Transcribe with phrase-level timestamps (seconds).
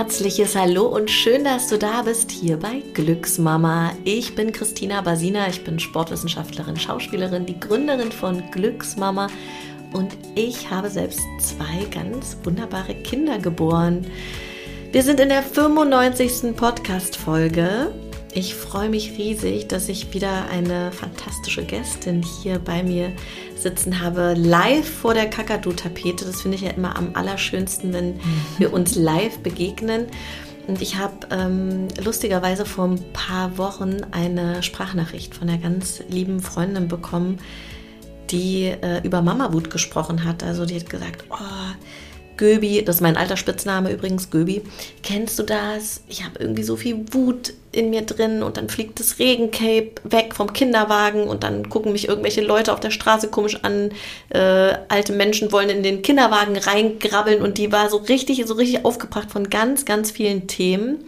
[0.00, 3.92] herzliches Hallo und schön, dass du da bist hier bei Glücksmama.
[4.04, 9.26] Ich bin Christina Basina, ich bin Sportwissenschaftlerin, Schauspielerin, die Gründerin von Glücksmama
[9.92, 14.06] und ich habe selbst zwei ganz wunderbare Kinder geboren.
[14.90, 16.56] Wir sind in der 95.
[16.56, 17.92] Podcast-Folge.
[18.32, 23.12] Ich freue mich riesig, dass ich wieder eine fantastische Gästin hier bei mir
[23.56, 26.24] sitzen habe, live vor der Kakadu-Tapete.
[26.24, 28.20] Das finde ich ja immer am allerschönsten, wenn
[28.58, 30.06] wir uns live begegnen.
[30.68, 36.38] Und ich habe ähm, lustigerweise vor ein paar Wochen eine Sprachnachricht von einer ganz lieben
[36.38, 37.40] Freundin bekommen,
[38.30, 40.44] die äh, über Mama-Wut gesprochen hat.
[40.44, 41.74] Also die hat gesagt, oh,
[42.36, 44.62] Göbi, das ist mein alter Spitzname übrigens, Göbi.
[45.02, 46.04] Kennst du das?
[46.06, 50.34] Ich habe irgendwie so viel Wut in mir drin und dann fliegt das Regencape weg
[50.34, 53.92] vom Kinderwagen und dann gucken mich irgendwelche Leute auf der Straße komisch an.
[54.30, 58.84] Äh, alte Menschen wollen in den Kinderwagen reingrabbeln und die war so richtig, so richtig
[58.84, 61.04] aufgebracht von ganz, ganz vielen Themen.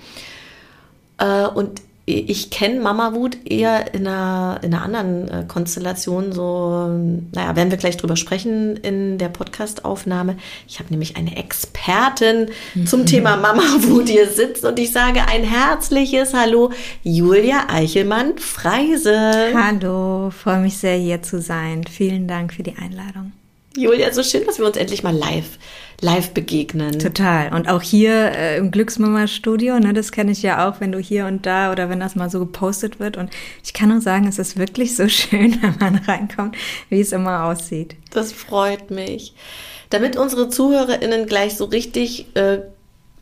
[1.19, 6.33] Äh, und ich kenne Mama Wut eher in einer, in einer anderen äh, Konstellation.
[6.33, 6.89] So,
[7.33, 10.37] naja, werden wir gleich drüber sprechen in der Podcast-Aufnahme.
[10.67, 12.87] Ich habe nämlich eine Expertin mhm.
[12.87, 16.73] zum Thema Mama Wut hier sitzt und ich sage ein herzliches Hallo,
[17.05, 19.55] Julia Eichelmann-Freise.
[19.55, 21.85] Hallo, freue mich sehr hier zu sein.
[21.85, 23.33] Vielen Dank für die Einladung.
[23.77, 25.59] Julia, so schön, dass wir uns endlich mal live
[26.03, 26.99] live begegnen.
[26.99, 27.55] Total.
[27.55, 31.27] Und auch hier äh, im Glücksmama-Studio, ne, das kenne ich ja auch, wenn du hier
[31.27, 33.17] und da oder wenn das mal so gepostet wird.
[33.17, 33.31] Und
[33.65, 36.57] ich kann nur sagen, es ist wirklich so schön, wenn man reinkommt,
[36.91, 37.95] wie es immer aussieht.
[38.11, 39.35] Das freut mich.
[39.91, 42.63] Damit unsere ZuhörerInnen gleich so richtig äh,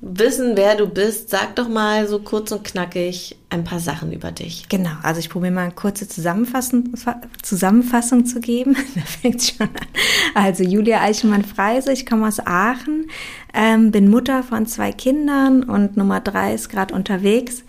[0.03, 4.33] wissen, wer du bist, sag doch mal so kurz und knackig ein paar Sachen über
[4.33, 4.69] dich.
[4.69, 6.95] Genau, also ich probiere mal eine kurze Zusammenfassung,
[7.43, 8.77] Zusammenfassung zu geben.
[8.95, 9.87] da fängt schon an.
[10.35, 13.11] Also Julia Eichelmann-Freise, ich komme aus Aachen,
[13.53, 17.65] ähm, bin Mutter von zwei Kindern und Nummer drei ist gerade unterwegs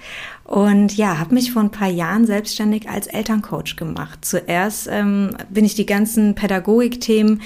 [0.52, 4.26] und ja, habe mich vor ein paar Jahren selbstständig als Elterncoach gemacht.
[4.26, 7.42] Zuerst ähm, bin ich die ganzen Pädagogikthemen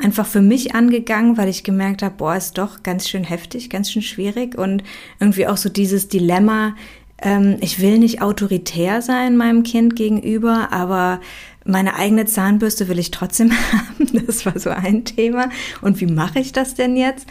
[0.00, 3.90] einfach für mich angegangen, weil ich gemerkt habe, boah, ist doch ganz schön heftig, ganz
[3.90, 4.82] schön schwierig und
[5.18, 6.74] irgendwie auch so dieses Dilemma,
[7.22, 11.20] ähm, ich will nicht autoritär sein meinem Kind gegenüber, aber
[11.64, 14.26] meine eigene Zahnbürste will ich trotzdem haben.
[14.26, 15.50] Das war so ein Thema.
[15.82, 17.26] Und wie mache ich das denn jetzt?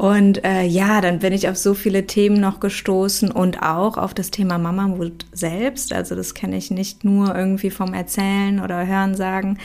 [0.00, 4.14] Und äh, ja, dann bin ich auf so viele Themen noch gestoßen und auch auf
[4.14, 5.92] das Thema Mamamut selbst.
[5.92, 9.58] Also das kenne ich nicht nur irgendwie vom Erzählen oder Hören sagen,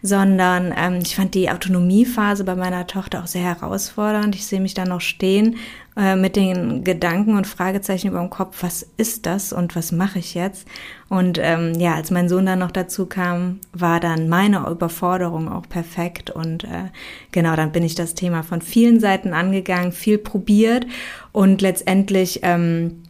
[0.00, 4.34] sondern ähm, ich fand die Autonomiephase bei meiner Tochter auch sehr herausfordernd.
[4.34, 5.56] Ich sehe mich da noch stehen
[5.96, 10.18] äh, mit den Gedanken und Fragezeichen über dem Kopf, was ist das und was mache
[10.18, 10.66] ich jetzt?
[11.10, 15.68] Und ähm, ja, als mein Sohn dann noch dazu kam, war dann meine Überforderung auch
[15.68, 16.30] perfekt.
[16.30, 16.88] Und äh,
[17.30, 20.86] genau, dann bin ich das Thema von vielen Seiten angegangen, viel probiert
[21.32, 23.02] und letztendlich ähm,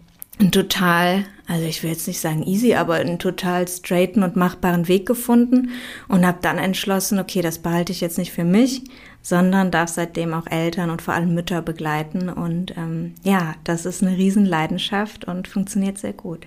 [0.51, 5.07] total, also ich will jetzt nicht sagen easy, aber einen total straighten und machbaren Weg
[5.07, 5.71] gefunden
[6.09, 8.83] und habe dann entschlossen, okay, das behalte ich jetzt nicht für mich,
[9.23, 12.29] sondern darf seitdem auch Eltern und vor allem Mütter begleiten.
[12.29, 16.47] Und ähm, ja, das ist eine Riesenleidenschaft und funktioniert sehr gut.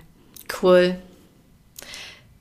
[0.61, 0.97] Cool.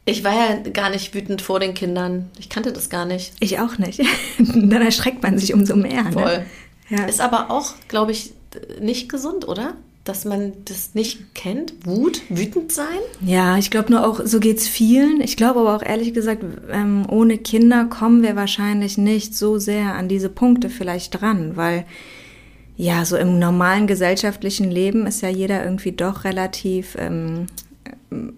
[0.04, 2.30] Ich war ja gar nicht wütend vor den Kindern.
[2.38, 3.32] Ich kannte das gar nicht.
[3.40, 4.02] Ich auch nicht.
[4.38, 6.02] Dann erschreckt man sich umso mehr.
[6.02, 6.12] Ne?
[6.12, 6.46] Voll.
[6.90, 7.04] Ja.
[7.04, 8.34] Ist aber auch, glaube ich,
[8.80, 9.74] nicht gesund, oder?
[10.04, 11.86] Dass man das nicht kennt?
[11.86, 12.86] Wut, wütend sein?
[13.24, 15.22] Ja, ich glaube nur auch, so geht's vielen.
[15.22, 19.94] Ich glaube aber auch ehrlich gesagt, ähm, ohne Kinder kommen wir wahrscheinlich nicht so sehr
[19.94, 21.86] an diese Punkte vielleicht dran, weil
[22.76, 27.46] ja, so im normalen gesellschaftlichen Leben ist ja jeder irgendwie doch relativ, ähm,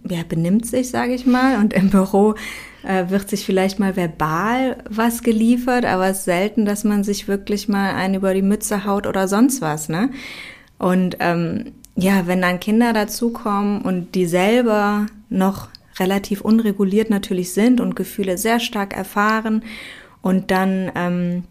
[0.09, 1.59] ja, benimmt sich, sage ich mal.
[1.59, 2.35] Und im Büro
[2.85, 7.29] äh, wird sich vielleicht mal verbal was geliefert, aber es ist selten, dass man sich
[7.29, 10.11] wirklich mal einen über die Mütze haut oder sonst was, ne?
[10.79, 17.81] Und ähm, ja, wenn dann Kinder dazukommen und die selber noch relativ unreguliert natürlich sind
[17.81, 19.65] und Gefühle sehr stark erfahren
[20.21, 21.45] und dann ähm,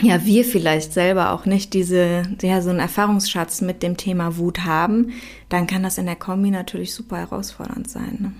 [0.00, 4.60] ja wir vielleicht selber auch nicht diese ja so einen Erfahrungsschatz mit dem Thema Wut
[4.64, 5.10] haben,
[5.48, 8.18] dann kann das in der Kombi natürlich super herausfordernd sein.
[8.20, 8.32] Ne?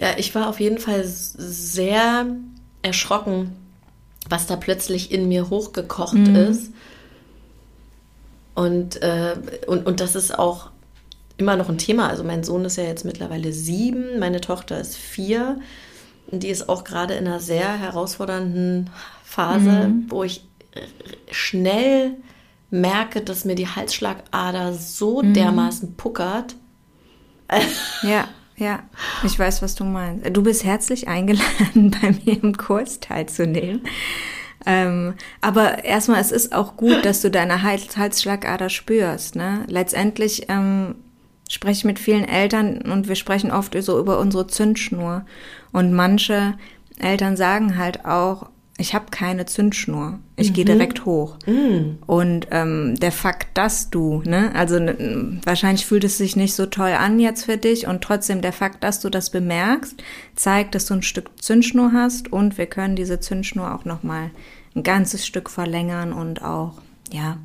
[0.00, 2.26] Ja, ich war auf jeden Fall sehr
[2.80, 3.52] erschrocken,
[4.30, 6.36] was da plötzlich in mir hochgekocht mhm.
[6.36, 6.72] ist
[8.58, 9.36] und, äh,
[9.68, 10.70] und, und das ist auch
[11.36, 12.08] immer noch ein Thema.
[12.08, 15.60] Also mein Sohn ist ja jetzt mittlerweile sieben, meine Tochter ist vier.
[16.26, 18.90] Und die ist auch gerade in einer sehr herausfordernden
[19.22, 20.06] Phase, mhm.
[20.08, 20.44] wo ich
[21.30, 22.16] schnell
[22.70, 25.34] merke, dass mir die Halsschlagader so mhm.
[25.34, 26.56] dermaßen puckert.
[28.02, 28.26] Ja,
[28.56, 28.80] ja,
[29.22, 30.36] ich weiß, was du meinst.
[30.36, 33.82] Du bist herzlich eingeladen, bei mir im Kurs teilzunehmen.
[34.68, 39.34] Ähm, aber erstmal, es ist auch gut, dass du deine Hals Halsschlagader spürst.
[39.34, 39.64] Ne?
[39.66, 40.96] Letztendlich ähm,
[41.48, 45.24] spreche ich mit vielen Eltern und wir sprechen oft so über unsere Zündschnur.
[45.72, 46.52] Und manche
[46.98, 48.50] Eltern sagen halt auch,
[48.80, 50.20] ich habe keine Zündschnur.
[50.36, 50.54] Ich mhm.
[50.54, 51.38] gehe direkt hoch.
[51.46, 51.98] Mhm.
[52.06, 54.76] Und ähm, der Fakt, dass du, ne, also
[55.44, 58.84] wahrscheinlich fühlt es sich nicht so toll an jetzt für dich und trotzdem der Fakt,
[58.84, 60.00] dass du das bemerkst,
[60.36, 64.30] zeigt, dass du ein Stück Zündschnur hast und wir können diese Zündschnur auch noch mal
[64.74, 66.74] ein ganzes Stück verlängern und auch
[67.12, 67.38] ja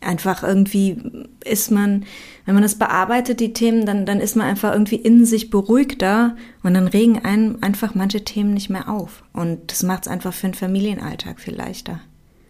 [0.00, 0.96] einfach irgendwie
[1.44, 2.04] ist man,
[2.44, 6.36] wenn man das bearbeitet, die Themen, dann, dann ist man einfach irgendwie in sich beruhigter
[6.62, 9.24] und dann regen einem einfach manche Themen nicht mehr auf.
[9.32, 12.00] Und das macht es einfach für den Familienalltag viel leichter.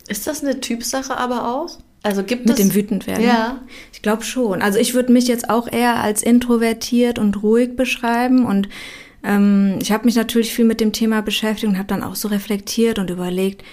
[0.09, 1.79] Ist das eine Typsache aber auch?
[2.03, 3.25] Also gibt Mit es dem Wütendwerden?
[3.25, 3.61] Ja.
[3.93, 4.63] Ich glaube schon.
[4.63, 8.69] Also ich würde mich jetzt auch eher als introvertiert und ruhig beschreiben und
[9.25, 12.29] ähm, ich habe mich natürlich viel mit dem Thema beschäftigt und habe dann auch so
[12.29, 13.65] reflektiert und überlegt,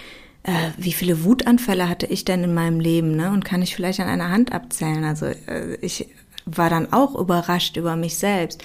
[0.44, 3.32] äh, wie viele Wutanfälle hatte ich denn in meinem Leben, ne?
[3.32, 5.04] Und kann ich vielleicht an einer Hand abzählen?
[5.04, 6.08] Also äh, ich
[6.46, 8.62] war dann auch überrascht über mich selbst.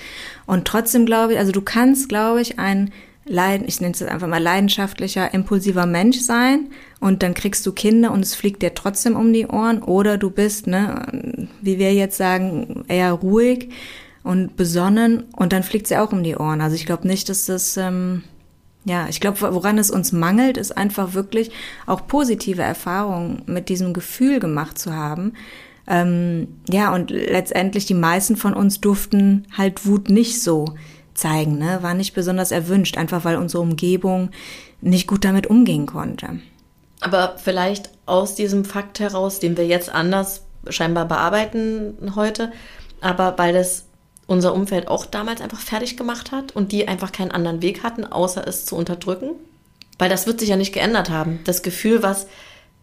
[0.46, 2.90] Und trotzdem glaube ich, also du kannst, glaube ich, ein
[3.24, 8.10] Leiden, ich nenne es einfach mal leidenschaftlicher, impulsiver Mensch sein und dann kriegst du Kinder
[8.10, 12.16] und es fliegt dir trotzdem um die Ohren oder du bist, ne, wie wir jetzt
[12.16, 13.68] sagen, eher ruhig
[14.22, 16.62] und besonnen und dann fliegt sie auch um die Ohren.
[16.62, 18.24] Also ich glaube nicht, dass das ähm,
[18.88, 21.50] ja, ich glaube, woran es uns mangelt, ist einfach wirklich
[21.86, 25.34] auch positive Erfahrungen mit diesem Gefühl gemacht zu haben.
[25.86, 30.74] Ähm, ja, und letztendlich die meisten von uns durften halt Wut nicht so
[31.14, 31.78] zeigen, ne?
[31.82, 34.30] war nicht besonders erwünscht, einfach weil unsere Umgebung
[34.80, 36.40] nicht gut damit umgehen konnte.
[37.00, 42.52] Aber vielleicht aus diesem Fakt heraus, den wir jetzt anders scheinbar bearbeiten heute,
[43.00, 43.87] aber weil das
[44.28, 48.04] unser Umfeld auch damals einfach fertig gemacht hat und die einfach keinen anderen Weg hatten,
[48.04, 49.30] außer es zu unterdrücken.
[49.98, 51.40] Weil das wird sich ja nicht geändert haben.
[51.44, 52.28] Das Gefühl, was,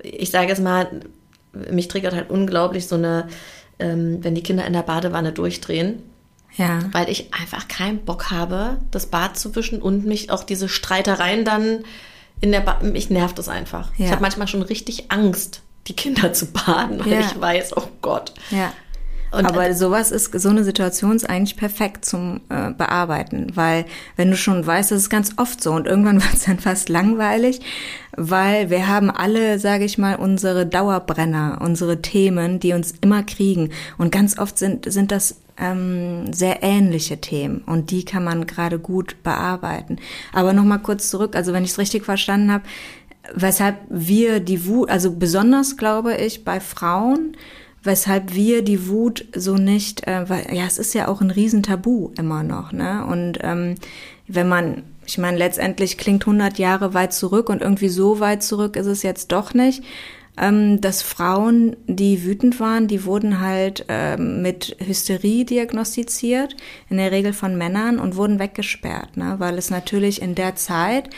[0.01, 1.01] ich sage es mal,
[1.71, 3.29] mich triggert halt unglaublich so eine,
[3.79, 6.01] ähm, wenn die Kinder in der Badewanne durchdrehen.
[6.57, 6.79] Ja.
[6.91, 11.45] Weil ich einfach keinen Bock habe, das Bad zu wischen und mich auch diese Streitereien
[11.45, 11.83] dann
[12.41, 13.91] in der Bad, mich nervt es einfach.
[13.97, 14.05] Ja.
[14.05, 17.19] Ich habe manchmal schon richtig Angst, die Kinder zu baden, weil ja.
[17.19, 18.33] ich weiß, oh Gott.
[18.49, 18.73] Ja.
[19.31, 23.85] Und Aber sowas ist, so eine Situation ist eigentlich perfekt zum äh, Bearbeiten, weil
[24.15, 26.89] wenn du schon weißt, das ist ganz oft so und irgendwann wird es dann fast
[26.89, 27.59] langweilig,
[28.15, 33.71] weil wir haben alle, sage ich mal, unsere Dauerbrenner, unsere Themen, die uns immer kriegen
[33.97, 38.79] und ganz oft sind, sind das ähm, sehr ähnliche Themen und die kann man gerade
[38.79, 39.97] gut bearbeiten.
[40.33, 42.63] Aber nochmal kurz zurück, also wenn ich es richtig verstanden habe,
[43.33, 47.35] weshalb wir die Wut, also besonders glaube ich bei Frauen,
[47.85, 52.11] weshalb wir die Wut so nicht, äh, weil ja, es ist ja auch ein Riesentabu
[52.17, 53.05] immer noch, ne?
[53.05, 53.75] Und ähm,
[54.27, 58.75] wenn man, ich meine, letztendlich klingt 100 Jahre weit zurück und irgendwie so weit zurück
[58.75, 59.83] ist es jetzt doch nicht,
[60.37, 66.55] ähm, dass Frauen, die wütend waren, die wurden halt ähm, mit Hysterie diagnostiziert,
[66.89, 69.35] in der Regel von Männern und wurden weggesperrt, ne?
[69.37, 71.09] Weil es natürlich in der Zeit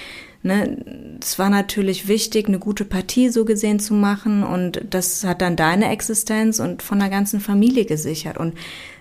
[0.48, 0.78] Ne,
[1.22, 5.58] es war natürlich wichtig, eine gute Partie so gesehen zu machen und das hat dann
[5.58, 8.38] deine Existenz und von der ganzen Familie gesichert.
[8.38, 8.54] Und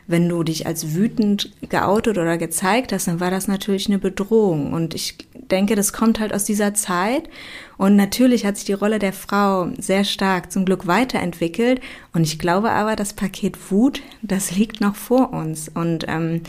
[0.09, 4.73] wenn du dich als wütend geoutet oder gezeigt hast, dann war das natürlich eine Bedrohung.
[4.73, 7.29] Und ich denke, das kommt halt aus dieser Zeit.
[7.77, 11.81] Und natürlich hat sich die Rolle der Frau sehr stark zum Glück weiterentwickelt.
[12.13, 15.69] Und ich glaube aber, das Paket Wut, das liegt noch vor uns.
[15.73, 16.41] Und ähm,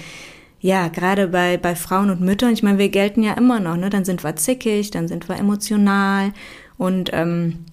[0.59, 3.89] ja, gerade bei, bei Frauen und Müttern, ich meine, wir gelten ja immer noch, ne?
[3.89, 6.33] Dann sind wir zickig, dann sind wir emotional
[6.77, 7.65] und ähm,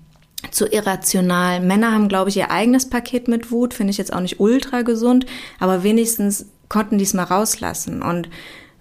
[0.50, 1.60] zu irrational.
[1.60, 4.82] Männer haben, glaube ich, ihr eigenes Paket mit Wut, finde ich jetzt auch nicht ultra
[4.82, 5.24] gesund,
[5.58, 8.02] aber wenigstens konnten die es mal rauslassen.
[8.02, 8.28] Und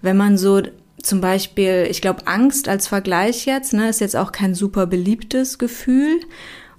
[0.02, 0.62] wenn man so
[1.02, 5.58] zum Beispiel, ich glaube, Angst als Vergleich jetzt, ne, ist jetzt auch kein super beliebtes
[5.58, 6.20] Gefühl.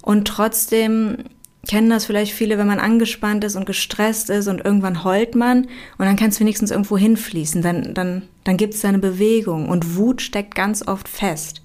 [0.02, 1.18] Und trotzdem
[1.66, 5.64] kennen das vielleicht viele, wenn man angespannt ist und gestresst ist und irgendwann heult man
[5.98, 9.96] und dann kann es wenigstens irgendwo hinfließen, dann, dann, dann gibt es eine Bewegung und
[9.96, 11.62] Wut steckt ganz oft fest,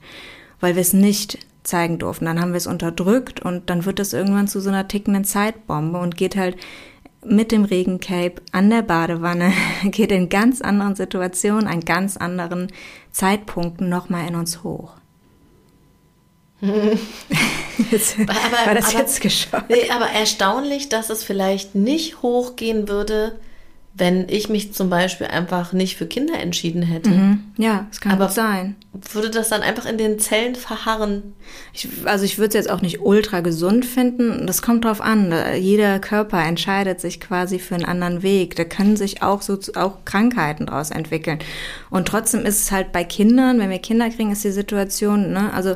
[0.60, 2.26] weil wir es nicht zeigen durften.
[2.26, 6.00] Dann haben wir es unterdrückt und dann wird es irgendwann zu so einer tickenden Zeitbombe
[6.00, 6.58] und geht halt
[7.24, 9.54] mit dem Regencape an der Badewanne,
[9.84, 12.68] geht in ganz anderen Situationen, an ganz anderen
[13.12, 15.01] Zeitpunkten nochmal in uns hoch.
[17.92, 19.70] Jetzt, aber, war das aber, jetzt geschockt?
[19.70, 23.34] Nee, aber erstaunlich, dass es vielleicht nicht hochgehen würde,
[23.94, 27.10] wenn ich mich zum Beispiel einfach nicht für Kinder entschieden hätte.
[27.10, 27.44] Mhm.
[27.58, 28.78] Ja, das kann aber sein.
[28.94, 31.34] Würde das dann einfach in den Zellen verharren?
[31.74, 34.48] Ich, also ich würde es jetzt auch nicht ultra gesund finden.
[34.48, 35.34] Das kommt drauf an.
[35.60, 38.56] Jeder Körper entscheidet sich quasi für einen anderen Weg.
[38.56, 41.40] Da können sich auch so auch Krankheiten daraus entwickeln.
[41.90, 45.52] Und trotzdem ist es halt bei Kindern, wenn wir Kinder kriegen, ist die Situation, ne,
[45.54, 45.76] also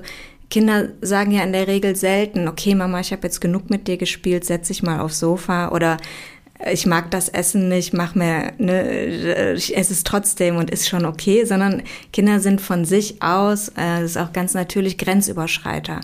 [0.49, 3.97] Kinder sagen ja in der Regel selten, okay Mama, ich habe jetzt genug mit dir
[3.97, 5.97] gespielt, setz dich mal aufs Sofa oder
[6.71, 11.05] ich mag das Essen nicht, mach mir, ne, ich esse es trotzdem und ist schon
[11.05, 11.83] okay, sondern
[12.13, 16.01] Kinder sind von sich aus, äh, das ist auch ganz natürlich Grenzüberschreiter.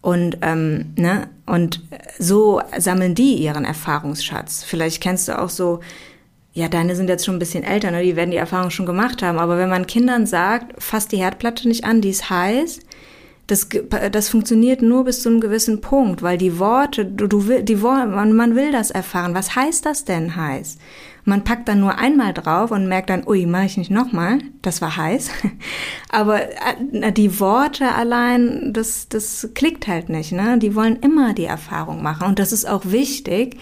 [0.00, 1.82] Und, ähm, ne, und
[2.18, 4.64] so sammeln die ihren Erfahrungsschatz.
[4.64, 5.80] Vielleicht kennst du auch so,
[6.52, 9.22] ja, deine sind jetzt schon ein bisschen älter, ne, die werden die Erfahrung schon gemacht
[9.22, 9.38] haben.
[9.38, 12.80] Aber wenn man Kindern sagt, fass die Herdplatte nicht an, die ist heiß,
[13.50, 13.68] das,
[14.12, 18.34] das funktioniert nur bis zu einem gewissen Punkt, weil die Worte, du, du die man,
[18.34, 19.34] man will das erfahren.
[19.34, 20.78] Was heißt das denn heiß?
[21.24, 24.80] Man packt dann nur einmal drauf und merkt dann, ui, mache ich nicht nochmal, das
[24.80, 25.30] war heiß.
[26.08, 30.32] Aber äh, die Worte allein, das, das klickt halt nicht.
[30.32, 30.58] Ne?
[30.58, 32.26] Die wollen immer die Erfahrung machen.
[32.26, 33.56] Und das ist auch wichtig,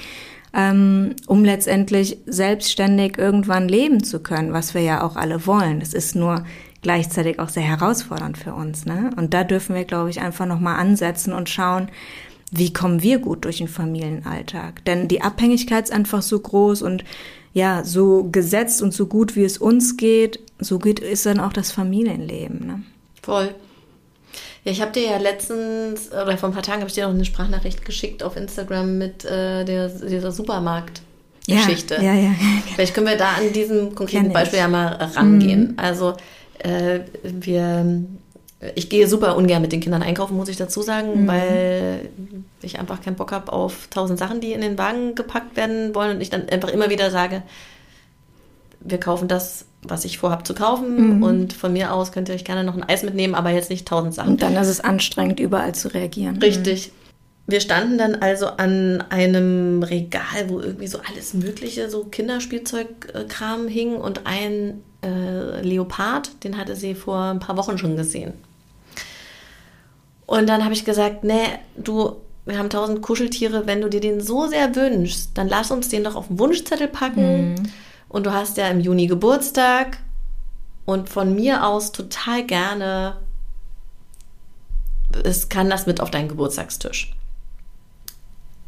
[0.54, 5.80] ähm, um letztendlich selbstständig irgendwann leben zu können, was wir ja auch alle wollen.
[5.80, 6.44] Das ist nur
[6.82, 8.84] gleichzeitig auch sehr herausfordernd für uns.
[8.86, 9.10] Ne?
[9.16, 11.88] Und da dürfen wir, glaube ich, einfach nochmal ansetzen und schauen,
[12.50, 14.84] wie kommen wir gut durch den Familienalltag?
[14.84, 17.04] Denn die Abhängigkeit ist einfach so groß und
[17.52, 21.52] ja, so gesetzt und so gut, wie es uns geht, so geht ist dann auch
[21.52, 22.66] das Familienleben.
[22.66, 22.82] Ne?
[23.22, 23.54] Voll.
[24.64, 27.14] Ja, ich habe dir ja letztens, oder vor ein paar Tagen habe ich dir noch
[27.14, 31.96] eine Sprachnachricht geschickt auf Instagram mit äh, der, dieser Supermarkt-Geschichte.
[31.96, 32.34] Ja, ja, ja.
[32.74, 35.72] Vielleicht können wir da an diesem konkreten Beispiel ja mal rangehen.
[35.72, 35.74] Mhm.
[35.78, 36.14] Also
[36.58, 38.04] äh, wir,
[38.74, 41.28] ich gehe super ungern mit den Kindern einkaufen, muss ich dazu sagen, mhm.
[41.28, 42.08] weil
[42.62, 46.16] ich einfach keinen Bock habe auf tausend Sachen, die in den Wagen gepackt werden wollen
[46.16, 47.42] und ich dann einfach immer wieder sage,
[48.80, 51.22] wir kaufen das, was ich vorhabe zu kaufen mhm.
[51.22, 53.86] und von mir aus könnt ihr euch gerne noch ein Eis mitnehmen, aber jetzt nicht
[53.86, 54.30] tausend Sachen.
[54.30, 56.38] Und dann ist es anstrengend, überall zu reagieren.
[56.38, 56.92] Richtig.
[57.48, 63.96] Wir standen dann also an einem Regal, wo irgendwie so alles Mögliche, so Kinderspielzeugkram hing
[63.96, 68.34] und ein äh, Leopard, den hatte sie vor ein paar Wochen schon gesehen.
[70.26, 74.20] Und dann habe ich gesagt, nee, du, wir haben tausend Kuscheltiere, wenn du dir den
[74.20, 77.54] so sehr wünschst, dann lass uns den doch auf den Wunschzettel packen.
[77.54, 77.62] Mhm.
[78.10, 80.00] Und du hast ja im Juni Geburtstag
[80.84, 83.16] und von mir aus total gerne,
[85.24, 87.14] es kann das mit auf deinen Geburtstagstisch.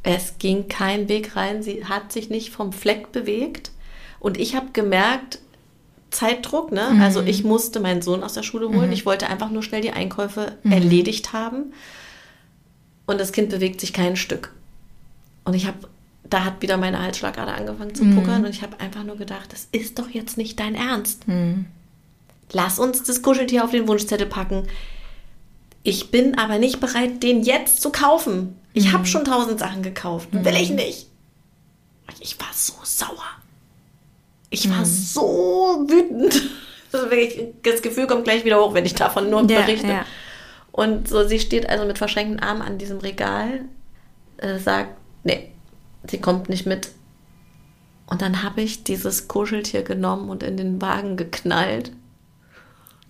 [0.02, 3.70] Es ging kein Weg rein, sie hat sich nicht vom Fleck bewegt.
[4.18, 5.40] Und ich habe gemerkt,
[6.10, 6.90] Zeitdruck, ne?
[6.92, 7.02] Mhm.
[7.02, 8.88] Also ich musste meinen Sohn aus der Schule holen.
[8.88, 8.92] Mhm.
[8.92, 10.72] Ich wollte einfach nur schnell die Einkäufe mhm.
[10.72, 11.72] erledigt haben.
[13.06, 14.52] Und das Kind bewegt sich kein Stück.
[15.44, 15.78] Und ich habe,
[16.24, 18.16] da hat wieder meine Halsschlagader angefangen zu mhm.
[18.16, 21.26] puckern und ich habe einfach nur gedacht, das ist doch jetzt nicht dein Ernst.
[21.26, 21.66] Mhm.
[22.52, 24.64] Lass uns das Kuscheltier auf den Wunschzettel packen.
[25.82, 28.56] Ich bin aber nicht bereit, den jetzt zu kaufen.
[28.72, 28.92] Ich mhm.
[28.92, 30.28] habe schon tausend Sachen gekauft.
[30.32, 31.06] Will ich nicht.
[32.20, 33.24] Ich war so sauer.
[34.50, 34.84] Ich war mhm.
[34.84, 36.42] so wütend.
[37.62, 39.86] Das Gefühl kommt gleich wieder hoch, wenn ich davon nur ja, berichte.
[39.86, 40.04] Ja.
[40.72, 43.60] Und so, sie steht also mit verschränkten Armen an diesem Regal,
[44.38, 45.52] äh, sagt, nee,
[46.08, 46.90] sie kommt nicht mit.
[48.06, 51.92] Und dann habe ich dieses Kuscheltier genommen und in den Wagen geknallt.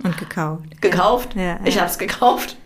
[0.02, 0.83] Und gekauft.
[0.83, 1.35] Gekauft?
[1.35, 2.57] Ja, ich habe es gekauft.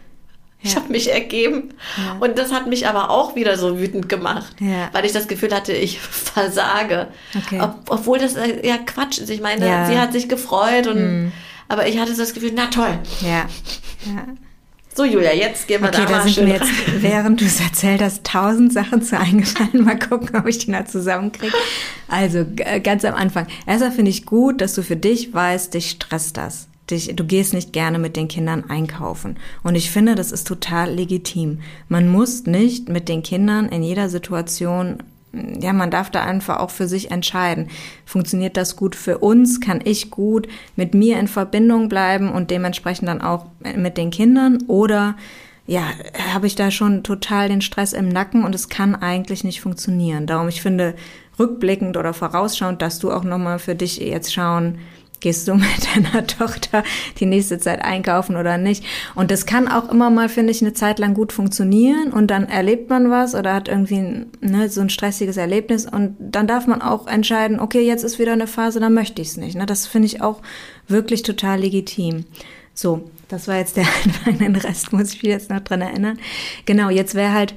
[0.65, 0.81] Ich ja.
[0.81, 1.75] habe mich ergeben.
[1.97, 2.17] Ja.
[2.21, 4.89] Und das hat mich aber auch wieder so wütend gemacht, ja.
[4.93, 7.09] weil ich das Gefühl hatte, ich versage.
[7.37, 7.61] Okay.
[7.61, 9.31] Ob, obwohl das äh, ja Quatsch ist.
[9.31, 11.33] Ich meine, sie hat sich gefreut und mhm.
[11.69, 12.99] aber ich hatte das Gefühl, na toll.
[13.21, 13.47] Ja.
[14.97, 17.61] So, Julia, jetzt gehen wir okay, da, da mal sind mir jetzt, während du es
[17.61, 19.85] erzählt hast, tausend Sachen zu eingefallen.
[19.85, 21.53] Mal gucken, ob ich die da zusammenkriege.
[22.09, 22.47] Also,
[22.83, 23.49] ganz am Anfang.
[23.67, 27.55] Erstmal finde ich gut, dass du für dich weißt, dich stresst das dich, du gehst
[27.55, 29.37] nicht gerne mit den Kindern einkaufen.
[29.63, 31.61] Und ich finde, das ist total legitim.
[31.89, 34.99] Man muss nicht mit den Kindern in jeder Situation
[35.61, 37.69] ja, man darf da einfach auch für sich entscheiden.
[38.07, 39.61] Funktioniert das gut für uns?
[39.61, 44.63] Kann ich gut mit mir in Verbindung bleiben und dementsprechend dann auch mit den Kindern?
[44.67, 45.17] Oder
[45.67, 45.83] ja,
[46.33, 50.27] habe ich da schon total den Stress im Nacken und es kann eigentlich nicht funktionieren.
[50.27, 50.95] Darum, ich finde,
[51.39, 54.79] rückblickend oder vorausschauend, dass du auch nochmal für dich jetzt schauen,
[55.25, 56.85] gehst du mit deiner Tochter
[57.19, 58.85] die nächste Zeit einkaufen oder nicht.
[59.17, 62.47] Und das kann auch immer mal, finde ich, eine Zeit lang gut funktionieren und dann
[62.47, 66.83] erlebt man was oder hat irgendwie ne, so ein stressiges Erlebnis und dann darf man
[66.83, 69.57] auch entscheiden, okay, jetzt ist wieder eine Phase, dann möchte ich es nicht.
[69.57, 69.67] Ne?
[69.67, 70.43] Das finde ich auch
[70.87, 72.27] wirklich total legitim.
[72.75, 76.19] So, das war jetzt der Anfang, den Rest muss ich mich jetzt noch dran erinnern.
[76.67, 77.55] Genau, jetzt wäre halt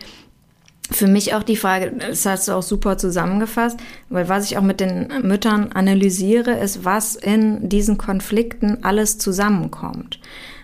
[0.91, 3.79] für mich auch die Frage, das hast du auch super zusammengefasst,
[4.09, 10.19] weil was ich auch mit den Müttern analysiere, ist, was in diesen Konflikten alles zusammenkommt.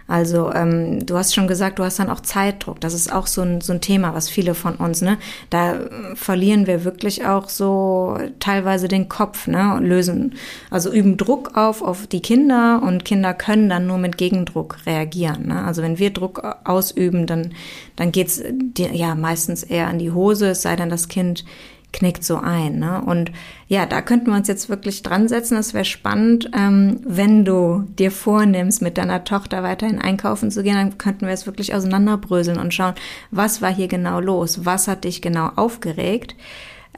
[0.07, 2.79] Also ähm, du hast schon gesagt, du hast dann auch Zeitdruck.
[2.81, 5.17] Das ist auch so ein, so ein Thema, was viele von uns, ne?
[5.49, 9.75] Da äh, verlieren wir wirklich auch so teilweise den Kopf, ne?
[9.75, 10.35] Und lösen,
[10.69, 15.47] also üben Druck auf auf die Kinder und Kinder können dann nur mit Gegendruck reagieren.
[15.47, 15.63] Ne?
[15.63, 17.53] Also wenn wir Druck ausüben, dann,
[17.95, 18.41] dann geht's
[18.77, 21.45] ja meistens eher an die Hose, es sei denn, das Kind
[21.93, 22.79] knickt so ein.
[22.79, 23.01] Ne?
[23.05, 23.31] Und
[23.67, 25.55] ja, da könnten wir uns jetzt wirklich dran setzen.
[25.55, 30.75] Das wäre spannend, ähm, wenn du dir vornimmst, mit deiner Tochter weiterhin einkaufen zu gehen,
[30.75, 32.95] dann könnten wir es wirklich auseinanderbröseln und schauen,
[33.31, 34.65] was war hier genau los?
[34.65, 36.35] Was hat dich genau aufgeregt?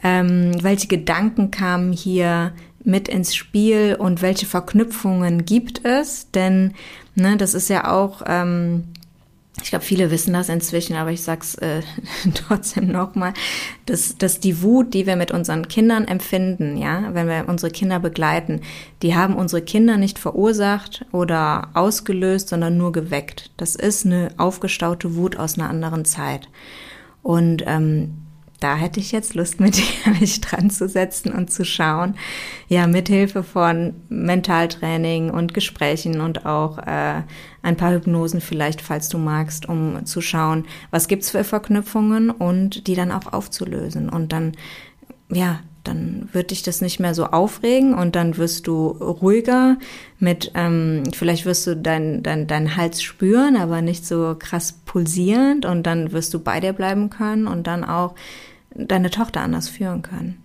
[0.03, 6.31] Ähm, welche Gedanken kamen hier mit ins Spiel und welche Verknüpfungen gibt es?
[6.31, 6.73] Denn
[7.15, 8.85] ne, das ist ja auch ähm,
[9.61, 11.81] ich glaube, viele wissen das inzwischen, aber ich sag's äh,
[12.33, 13.33] trotzdem nochmal,
[13.85, 17.99] dass, dass die Wut, die wir mit unseren Kindern empfinden, ja, wenn wir unsere Kinder
[17.99, 18.61] begleiten,
[19.01, 23.51] die haben unsere Kinder nicht verursacht oder ausgelöst, sondern nur geweckt.
[23.57, 26.49] Das ist eine aufgestaute Wut aus einer anderen Zeit.
[27.23, 28.24] Und ähm,
[28.59, 32.15] da hätte ich jetzt Lust, mit dir mich dran zu setzen und zu schauen,
[32.67, 37.21] ja, mit Hilfe von Mentaltraining und Gesprächen und auch äh,
[37.61, 42.87] ein paar Hypnosen vielleicht, falls du magst, um zu schauen, was gibt's für Verknüpfungen und
[42.87, 44.09] die dann auch aufzulösen.
[44.09, 44.53] Und dann,
[45.29, 49.77] ja, dann wird dich das nicht mehr so aufregen und dann wirst du ruhiger
[50.19, 55.65] mit, ähm, vielleicht wirst du deinen dein, dein Hals spüren, aber nicht so krass pulsierend
[55.65, 58.15] und dann wirst du bei dir bleiben können und dann auch
[58.73, 60.41] deine Tochter anders führen können.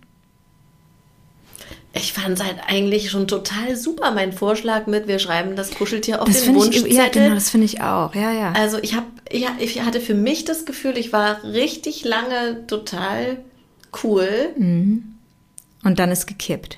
[1.93, 6.23] Ich fand es halt eigentlich schon total super, mein Vorschlag mit, wir schreiben das Kuscheltier
[6.23, 6.89] auf das den Wunschzettel.
[6.89, 8.53] Ich, ja, genau, das finde ich auch, ja, ja.
[8.53, 13.39] Also ich habe, ja, ich hatte für mich das Gefühl, ich war richtig lange total
[14.05, 14.29] cool.
[14.57, 15.17] Mhm.
[15.83, 16.77] Und dann ist gekippt.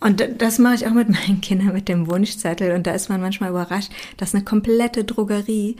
[0.00, 2.72] Und das mache ich auch mit meinen Kindern mit dem Wunschzettel.
[2.72, 5.76] Und da ist man manchmal überrascht, dass eine komplette Drogerie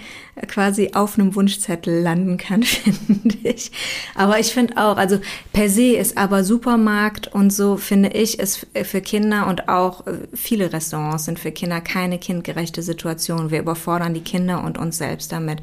[0.49, 3.71] quasi auf einem Wunschzettel landen kann, finde ich.
[4.15, 5.21] Aber ich finde auch, also
[5.53, 10.73] per se ist aber Supermarkt und so, finde ich, ist für Kinder und auch viele
[10.73, 13.51] Restaurants sind für Kinder keine kindgerechte Situation.
[13.51, 15.63] Wir überfordern die Kinder und uns selbst damit.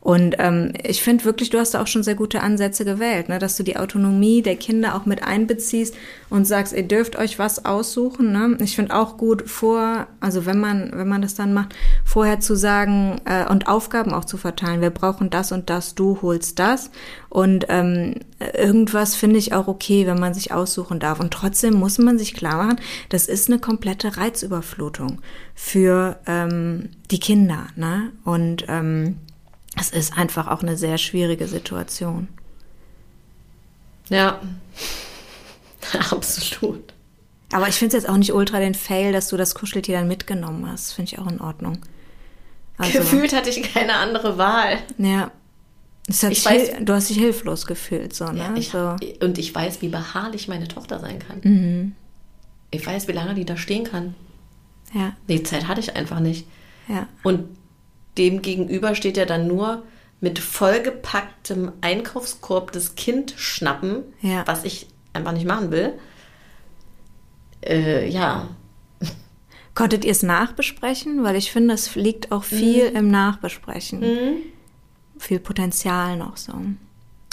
[0.00, 3.38] Und ähm, ich finde wirklich, du hast da auch schon sehr gute Ansätze gewählt, ne?
[3.38, 5.94] dass du die Autonomie der Kinder auch mit einbeziehst
[6.30, 8.32] und sagst, ihr dürft euch was aussuchen.
[8.32, 8.56] Ne?
[8.60, 11.74] Ich finde auch gut vor, also wenn man, wenn man das dann macht,
[12.04, 14.80] vorher zu sagen äh, und Aufgaben auch zu verteilen.
[14.80, 16.90] Wir brauchen das und das, du holst das.
[17.28, 18.14] Und ähm,
[18.54, 21.20] irgendwas finde ich auch okay, wenn man sich aussuchen darf.
[21.20, 25.20] Und trotzdem muss man sich klar machen, das ist eine komplette Reizüberflutung
[25.54, 27.66] für ähm, die Kinder.
[27.76, 28.12] Ne?
[28.24, 29.16] Und ähm,
[29.78, 32.28] es ist einfach auch eine sehr schwierige Situation.
[34.08, 34.40] Ja,
[36.10, 36.92] absolut.
[37.52, 40.08] Aber ich finde es jetzt auch nicht ultra den Fail, dass du das Kuscheltier dann
[40.08, 40.92] mitgenommen hast.
[40.92, 41.78] Finde ich auch in Ordnung.
[42.78, 44.78] Also, Gefühlt hatte ich keine andere Wahl.
[44.98, 45.30] Ja.
[46.08, 48.38] ich weiß, du hast dich hilflos gefühlt, so, ne?
[48.38, 48.96] Ja, ich, so.
[49.20, 51.40] Und ich weiß, wie beharrlich meine Tochter sein kann.
[51.42, 51.94] Mhm.
[52.70, 54.14] Ich weiß, wie lange die da stehen kann.
[54.94, 55.12] Ja.
[55.28, 56.46] Die Zeit hatte ich einfach nicht.
[56.88, 57.06] Ja.
[57.22, 57.44] Und
[58.18, 59.82] dem gegenüber steht ja dann nur
[60.20, 64.46] mit vollgepacktem Einkaufskorb das Kind schnappen, ja.
[64.46, 65.94] was ich einfach nicht machen will.
[67.64, 68.48] Äh, ja.
[69.74, 71.24] Konntet ihr es nachbesprechen?
[71.24, 72.96] Weil ich finde, es liegt auch viel mhm.
[72.96, 74.00] im Nachbesprechen.
[74.00, 74.36] Mhm.
[75.18, 76.52] Viel Potenzial noch so.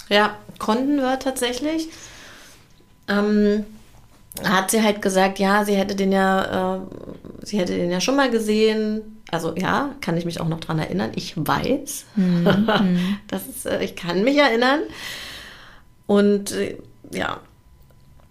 [0.08, 1.88] Ja, konnten wir tatsächlich.
[3.06, 3.64] Ähm,
[4.44, 6.80] hat sie halt gesagt, ja, sie hätte den ja, äh,
[7.42, 10.78] sie hätte den ja schon mal gesehen, also ja, kann ich mich auch noch dran
[10.78, 11.12] erinnern.
[11.14, 12.06] Ich weiß.
[12.16, 13.18] Mhm.
[13.28, 14.80] das ist, äh, ich kann mich erinnern.
[16.06, 16.78] Und äh,
[17.12, 17.40] ja.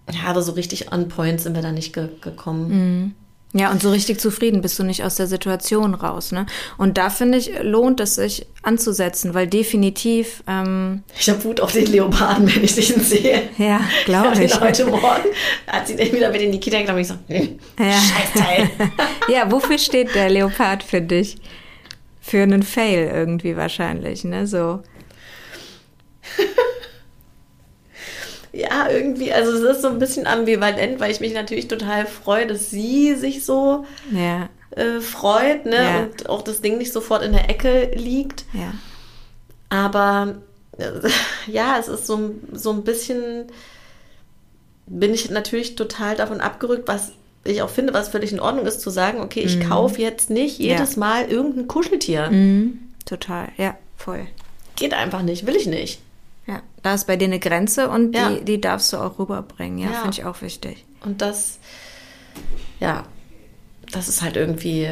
[0.09, 2.69] Ja, aber so richtig on point sind wir da nicht ge gekommen.
[2.69, 3.15] Mhm.
[3.53, 6.45] Ja, und so richtig zufrieden bist du nicht aus der Situation raus, ne?
[6.77, 10.43] Und da finde ich, lohnt es sich anzusetzen, weil definitiv.
[10.47, 13.43] Ähm, ich habe Wut auf den Leoparden, wenn ich den sehe.
[13.57, 14.59] Ja, glaube ich.
[14.59, 15.29] heute Morgen
[15.65, 16.99] hat sie den wieder mit in die Kita genommen.
[16.99, 17.93] Ich so, hm, ja.
[17.93, 18.69] Scheißteil.
[19.29, 21.37] ja, wofür steht der Leopard für dich?
[22.19, 24.45] Für einen Fail irgendwie wahrscheinlich, ne?
[24.45, 24.83] So.
[28.57, 32.47] ja, irgendwie, also es ist so ein bisschen ambivalent, weil ich mich natürlich total freue,
[32.47, 34.49] dass sie sich so ja.
[34.71, 35.75] äh, freut ne?
[35.75, 35.99] Ja.
[35.99, 38.45] und auch das Ding nicht sofort in der Ecke liegt.
[38.53, 38.73] Ja.
[39.69, 40.37] Aber
[40.79, 40.91] äh,
[41.51, 43.45] ja, es ist so, so ein bisschen,
[44.87, 47.11] bin ich natürlich total davon abgerückt, was
[47.43, 49.69] ich auch finde, was völlig in Ordnung ist, zu sagen, okay, ich mhm.
[49.69, 50.99] kaufe jetzt nicht jedes ja.
[50.99, 52.31] Mal irgendein Kuscheltier.
[52.31, 52.79] Mhm.
[53.05, 54.25] Total, ja, voll.
[54.75, 56.01] Geht einfach nicht, will ich nicht.
[56.87, 58.29] Da ist bei dir eine Grenze und ja.
[58.29, 59.77] die, die darfst du auch rüberbringen.
[59.77, 60.01] Ja, ja.
[60.03, 60.85] finde ich auch wichtig.
[61.03, 61.59] Und das,
[62.79, 63.03] ja,
[63.91, 64.87] das ist halt irgendwie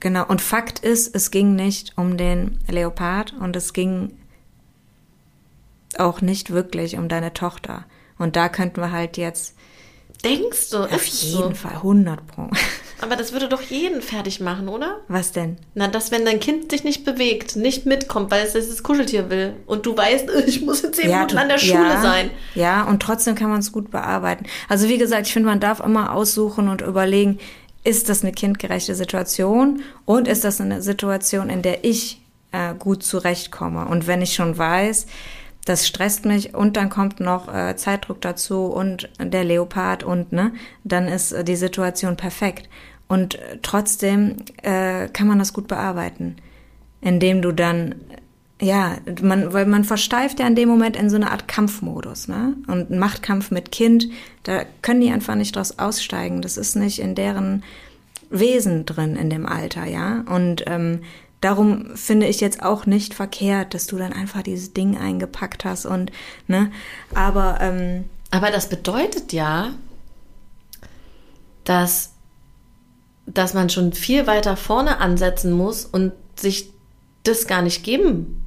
[0.00, 0.26] genau.
[0.26, 4.18] Und Fakt ist, es ging nicht um den Leopard und es ging
[5.96, 7.86] auch nicht wirklich um deine Tochter.
[8.18, 9.56] Und da könnten wir halt jetzt.
[10.24, 10.78] Denkst du?
[10.78, 11.50] Auf jeden so?
[11.50, 12.48] Fall, 100 Pro.
[13.00, 15.00] Aber das würde doch jeden fertig machen, oder?
[15.08, 15.56] Was denn?
[15.74, 19.54] Na, dass wenn dein Kind sich nicht bewegt, nicht mitkommt, weil es das Kuscheltier will
[19.66, 22.30] und du weißt, ich muss in zehn ja, Minuten an der Schule ja, sein.
[22.54, 24.46] Ja, und trotzdem kann man es gut bearbeiten.
[24.68, 27.40] Also wie gesagt, ich finde, man darf immer aussuchen und überlegen,
[27.82, 32.20] ist das eine kindgerechte Situation und ist das eine Situation, in der ich
[32.52, 33.86] äh, gut zurechtkomme?
[33.86, 35.06] Und wenn ich schon weiß,
[35.64, 40.52] das stresst mich und dann kommt noch äh, Zeitdruck dazu und der Leopard und ne,
[40.84, 42.68] dann ist äh, die Situation perfekt.
[43.08, 46.36] Und äh, trotzdem äh, kann man das gut bearbeiten,
[47.00, 47.96] indem du dann
[48.60, 52.54] ja, man, weil man versteift ja in dem Moment in so eine Art Kampfmodus, ne?
[52.68, 54.06] Und Machtkampf mit Kind,
[54.44, 56.42] da können die einfach nicht draus aussteigen.
[56.42, 57.64] Das ist nicht in deren
[58.30, 60.24] Wesen drin in dem Alter, ja.
[60.28, 61.00] Und ähm,
[61.42, 65.84] darum finde ich jetzt auch nicht verkehrt, dass du dann einfach dieses Ding eingepackt hast
[65.84, 66.10] und
[66.46, 66.72] ne,
[67.14, 69.74] aber ähm, aber das bedeutet ja,
[71.64, 72.12] dass
[73.26, 76.72] dass man schon viel weiter vorne ansetzen muss und sich
[77.24, 78.41] das gar nicht geben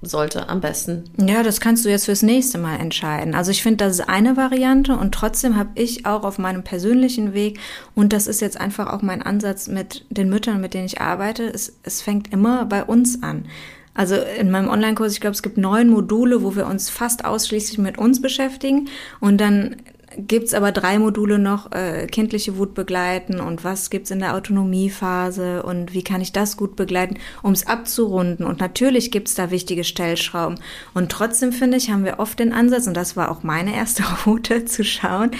[0.00, 1.04] sollte am besten.
[1.16, 3.34] Ja, das kannst du jetzt fürs nächste Mal entscheiden.
[3.34, 7.34] Also ich finde, das ist eine Variante und trotzdem habe ich auch auf meinem persönlichen
[7.34, 7.58] Weg
[7.94, 11.44] und das ist jetzt einfach auch mein Ansatz mit den Müttern, mit denen ich arbeite.
[11.44, 13.46] Es, es fängt immer bei uns an.
[13.94, 17.78] Also in meinem Online-Kurs, ich glaube, es gibt neun Module, wo wir uns fast ausschließlich
[17.78, 19.76] mit uns beschäftigen und dann
[20.18, 25.62] gibt's aber drei Module noch, äh, kindliche Wut begleiten und was gibt's in der Autonomiephase
[25.62, 28.44] und wie kann ich das gut begleiten, ums abzurunden.
[28.44, 30.58] Und natürlich gibt's da wichtige Stellschrauben.
[30.92, 34.02] Und trotzdem finde ich, haben wir oft den Ansatz, und das war auch meine erste
[34.26, 35.30] Route, zu schauen,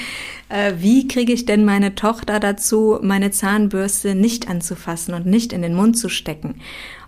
[0.49, 5.63] äh, wie kriege ich denn meine Tochter dazu, meine Zahnbürste nicht anzufassen und nicht in
[5.63, 6.61] den Mund zu stecken.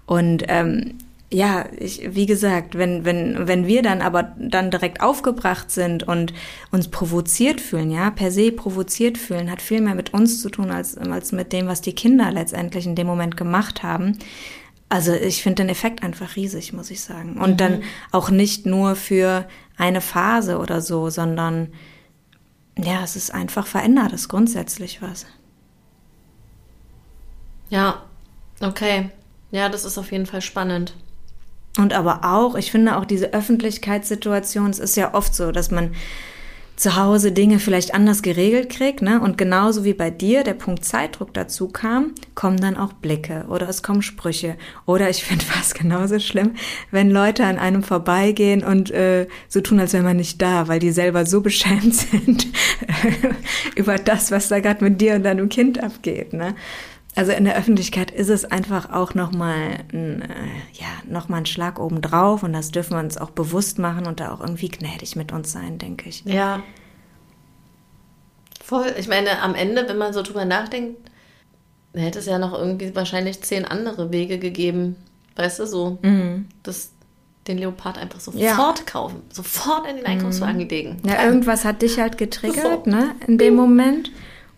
[0.07, 0.95] Und ähm,
[1.33, 6.35] ja, ich, wie gesagt, wenn, wenn, wenn wir dann aber dann direkt aufgebracht sind und
[6.73, 10.73] uns provoziert fühlen, ja, per se provoziert fühlen, hat viel mehr mit uns zu tun
[10.73, 14.19] als, als mit dem, was die Kinder letztendlich in dem Moment gemacht haben.
[14.89, 17.37] Also ich finde den Effekt einfach riesig, muss ich sagen.
[17.41, 17.57] Und mhm.
[17.59, 21.69] dann auch nicht nur für eine Phase oder so, sondern
[22.77, 25.27] ja, es ist einfach verändert, es grundsätzlich was.
[27.69, 28.03] Ja,
[28.61, 29.11] okay.
[29.53, 30.95] Ja, das ist auf jeden Fall spannend.
[31.79, 35.93] Und aber auch, ich finde auch diese Öffentlichkeitssituation, es ist ja oft so, dass man
[36.81, 39.21] zu Hause Dinge vielleicht anders geregelt kriegt, ne?
[39.21, 43.69] Und genauso wie bei dir der Punkt Zeitdruck dazu kam, kommen dann auch Blicke oder
[43.69, 44.57] es kommen Sprüche.
[44.87, 46.53] Oder ich finde fast genauso schlimm,
[46.91, 50.79] wenn Leute an einem vorbeigehen und äh, so tun, als wäre man nicht da, weil
[50.79, 52.47] die selber so beschämt sind
[53.77, 56.55] über das, was da gerade mit dir und deinem Kind abgeht, ne?
[57.21, 60.27] Also in der Öffentlichkeit ist es einfach auch nochmal ein, äh,
[60.73, 64.33] ja, noch ein Schlag obendrauf und das dürfen wir uns auch bewusst machen und da
[64.33, 66.25] auch irgendwie gnädig mit uns sein, denke ich.
[66.25, 66.63] Ja.
[68.65, 68.87] Voll.
[68.99, 70.97] Ich meine, am Ende, wenn man so drüber nachdenkt,
[71.93, 74.97] hätte es ja noch irgendwie wahrscheinlich zehn andere Wege gegeben.
[75.37, 76.49] Weißt du, so, mhm.
[76.63, 76.93] das,
[77.47, 78.41] den Leopard einfach sofort
[78.79, 78.85] ja.
[78.87, 80.69] kaufen, sofort in den Einkaufswagen mhm.
[80.71, 81.03] legen.
[81.05, 84.11] Ja, irgendwas hat dich halt getriggert, ne, in dem Moment.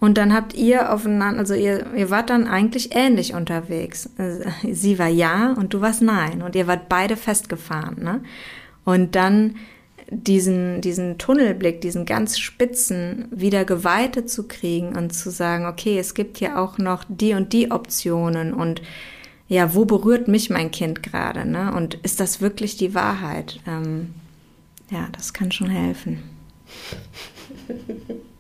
[0.03, 4.11] Und dann habt ihr aufeinander, also ihr, ihr wart dann eigentlich ähnlich unterwegs.
[4.19, 6.43] Also, sie war ja und du warst nein.
[6.43, 8.21] Und ihr wart beide festgefahren, ne?
[8.85, 9.55] Und dann
[10.11, 16.15] diesen, diesen Tunnelblick, diesen ganz spitzen wieder geweitet zu kriegen und zu sagen, okay, es
[16.15, 18.83] gibt hier auch noch die und die Optionen und
[19.47, 21.73] ja, wo berührt mich mein Kind gerade, ne?
[21.77, 23.61] Und ist das wirklich die Wahrheit?
[23.69, 24.15] Ähm,
[24.91, 26.25] ja, das kann schon helfen.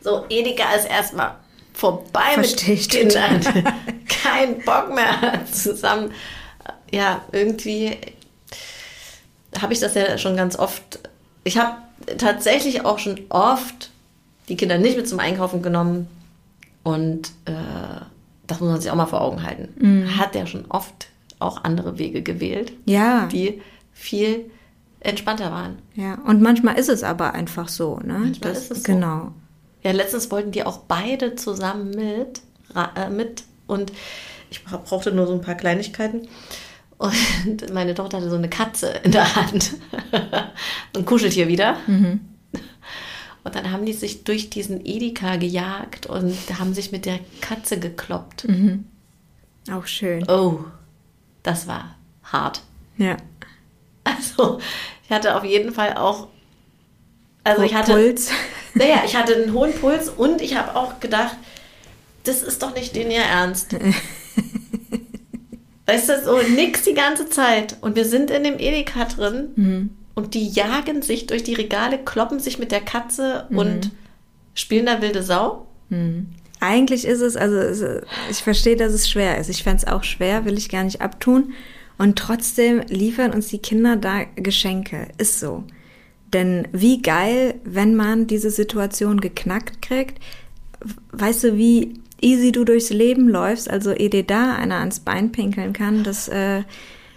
[0.00, 1.36] So, Edeka ist erstmal
[1.72, 3.40] vorbei Versteh mit Kindern.
[4.08, 6.12] Kein Bock mehr zusammen.
[6.90, 7.96] Ja, irgendwie
[9.60, 11.00] habe ich das ja schon ganz oft.
[11.44, 11.76] Ich habe
[12.18, 13.90] tatsächlich auch schon oft
[14.48, 16.08] die Kinder nicht mit zum Einkaufen genommen.
[16.82, 17.52] Und äh,
[18.46, 19.68] das muss man sich auch mal vor Augen halten.
[19.78, 20.18] Mhm.
[20.18, 21.08] Hat ja schon oft
[21.38, 23.26] auch andere Wege gewählt, ja.
[23.26, 24.50] die viel
[25.00, 25.78] entspannter waren.
[25.94, 28.18] Ja, und manchmal ist es aber einfach so, ne?
[28.18, 29.32] Manchmal das, ist es genau.
[29.82, 32.40] Ja, letztens wollten die auch beide zusammen mit,
[32.74, 33.92] äh, mit und
[34.50, 36.28] ich brauchte nur so ein paar Kleinigkeiten.
[36.98, 37.14] Und
[37.72, 39.74] meine Tochter hatte so eine Katze in der Hand.
[40.94, 41.76] ein Kuscheltier wieder.
[41.86, 42.20] Mhm.
[43.42, 47.80] Und dann haben die sich durch diesen Edeka gejagt und haben sich mit der Katze
[47.80, 48.46] gekloppt.
[48.46, 48.84] Mhm.
[49.72, 50.28] Auch schön.
[50.28, 50.64] Oh,
[51.42, 52.60] das war hart.
[52.98, 53.16] Ja.
[54.04, 54.60] Also,
[55.04, 56.28] ich hatte auf jeden Fall auch.
[57.44, 57.92] Also, ich hatte.
[57.92, 58.30] Puls.
[58.74, 61.36] Naja, ich hatte einen hohen Puls und ich habe auch gedacht,
[62.24, 63.76] das ist doch nicht den ihr Ernst.
[65.86, 67.76] Weißt du, so nix die ganze Zeit.
[67.80, 69.90] Und wir sind in dem Edeka drin mhm.
[70.14, 73.58] und die jagen sich durch die Regale, kloppen sich mit der Katze mhm.
[73.58, 73.90] und
[74.54, 75.66] spielen da wilde Sau.
[75.88, 76.28] Mhm.
[76.60, 79.48] Eigentlich ist es, also ich verstehe, dass es schwer ist.
[79.48, 81.54] Ich fände es auch schwer, will ich gar nicht abtun.
[81.96, 85.08] Und trotzdem liefern uns die Kinder da Geschenke.
[85.18, 85.64] Ist so.
[86.32, 90.18] Denn wie geil, wenn man diese Situation geknackt kriegt.
[91.12, 95.32] Weißt du, wie easy du durchs Leben läufst, also ehe dir da einer ans Bein
[95.32, 96.62] pinkeln kann, das, äh,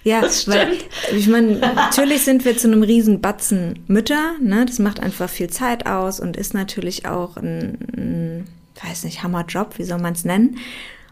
[0.03, 0.73] ja, das weil,
[1.15, 5.49] ich meine, natürlich sind wir zu einem riesen Batzen Mütter, ne, das macht einfach viel
[5.49, 8.47] Zeit aus und ist natürlich auch ein, ein
[8.81, 10.57] weiß nicht, Hammerjob, wie soll man es nennen?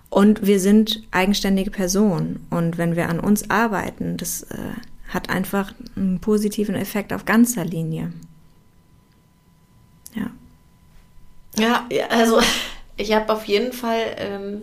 [0.10, 2.46] Und wir sind eigenständige Personen.
[2.50, 4.58] Und wenn wir an uns arbeiten, das äh,
[5.12, 8.14] hat einfach einen positiven Effekt auf ganzer Linie.
[10.16, 10.32] Ja.
[11.58, 12.40] Ja, also
[12.98, 14.62] ich habe auf jeden Fall, ähm,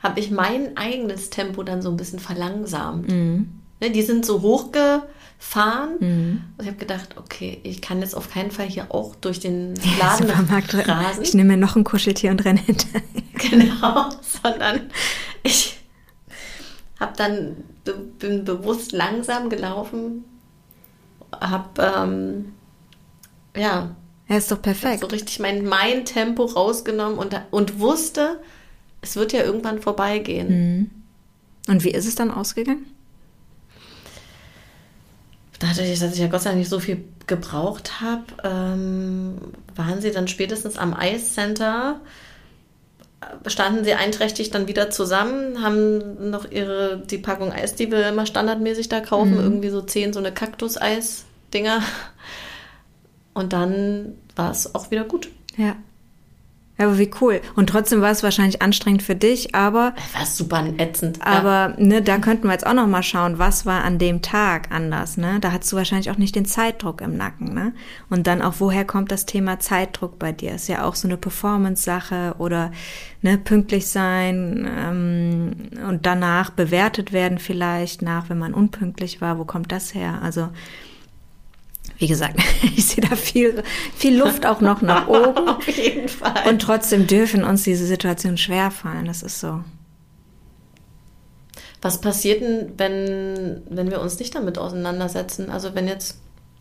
[0.00, 3.08] habe ich mein eigenes Tempo dann so ein bisschen verlangsamt.
[3.08, 3.60] Mhm.
[3.80, 5.96] Ne, die sind so hochgefahren.
[6.00, 6.42] Mhm.
[6.58, 9.74] Und ich habe gedacht, okay, ich kann jetzt auf keinen Fall hier auch durch den
[10.00, 11.22] Laden ja, rasen.
[11.22, 13.02] Ich nehme mir noch ein Kuscheltier und renne hinterher.
[13.50, 14.90] Genau, sondern
[15.42, 15.78] ich
[17.00, 20.24] habe dann bin bewusst langsam gelaufen,
[21.32, 22.52] habe ähm,
[23.56, 23.94] ja,
[24.28, 25.00] ja, ist doch perfekt.
[25.00, 28.40] So richtig mein, mein Tempo rausgenommen und, und wusste,
[29.00, 30.48] es wird ja irgendwann vorbeigehen.
[30.48, 30.90] Mhm.
[31.68, 32.86] Und wie ist es dann ausgegangen?
[35.60, 39.38] dadurch, dass ich ja Gott sei Dank nicht so viel gebraucht habe, ähm,
[39.76, 42.00] waren sie dann spätestens am Eiscenter,
[43.46, 48.26] standen sie einträchtig dann wieder zusammen, haben noch ihre, die Packung Eis, die wir immer
[48.26, 49.40] standardmäßig da kaufen, mhm.
[49.40, 51.82] irgendwie so zehn so eine Kaktus-Eis-Dinger.
[53.34, 55.28] Und dann war es auch wieder gut.
[55.56, 55.76] Ja.
[56.80, 57.42] Ja, aber wie cool.
[57.56, 59.94] Und trotzdem war es wahrscheinlich anstrengend für dich, aber.
[60.14, 61.18] War super ätzend.
[61.20, 61.84] Aber, ja.
[61.84, 65.18] ne, da könnten wir jetzt auch noch mal schauen, was war an dem Tag anders,
[65.18, 65.40] ne?
[65.40, 67.74] Da hattest du wahrscheinlich auch nicht den Zeitdruck im Nacken, ne?
[68.08, 70.54] Und dann auch, woher kommt das Thema Zeitdruck bei dir?
[70.54, 72.72] Ist ja auch so eine Performance-Sache oder,
[73.20, 75.52] ne, pünktlich sein, ähm,
[75.86, 79.38] und danach bewertet werden vielleicht nach, wenn man unpünktlich war.
[79.38, 80.20] Wo kommt das her?
[80.22, 80.48] Also,
[82.00, 83.62] wie gesagt, ich sehe da viel,
[83.94, 85.48] viel Luft auch noch nach oben.
[85.48, 86.48] Auf jeden Fall.
[86.48, 89.04] Und trotzdem dürfen uns diese Situationen schwerfallen.
[89.04, 89.62] Das ist so.
[91.82, 95.50] Was passiert denn, wenn, wenn wir uns nicht damit auseinandersetzen?
[95.50, 96.18] Also wenn jetzt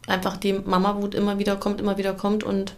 [0.08, 2.76] einfach die Mama-Wut immer wieder kommt, immer wieder kommt und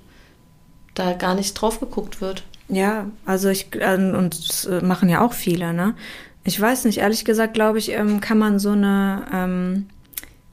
[0.93, 2.43] da gar nicht drauf geguckt wird.
[2.67, 5.95] Ja, also ich, äh, und das äh, machen ja auch viele, ne?
[6.43, 9.87] Ich weiß nicht, ehrlich gesagt, glaube ich, ähm, kann man so eine, ähm,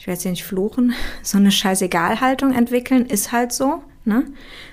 [0.08, 4.24] werde jetzt hier nicht fluchen, so eine Scheißegal-Haltung entwickeln, ist halt so, ne?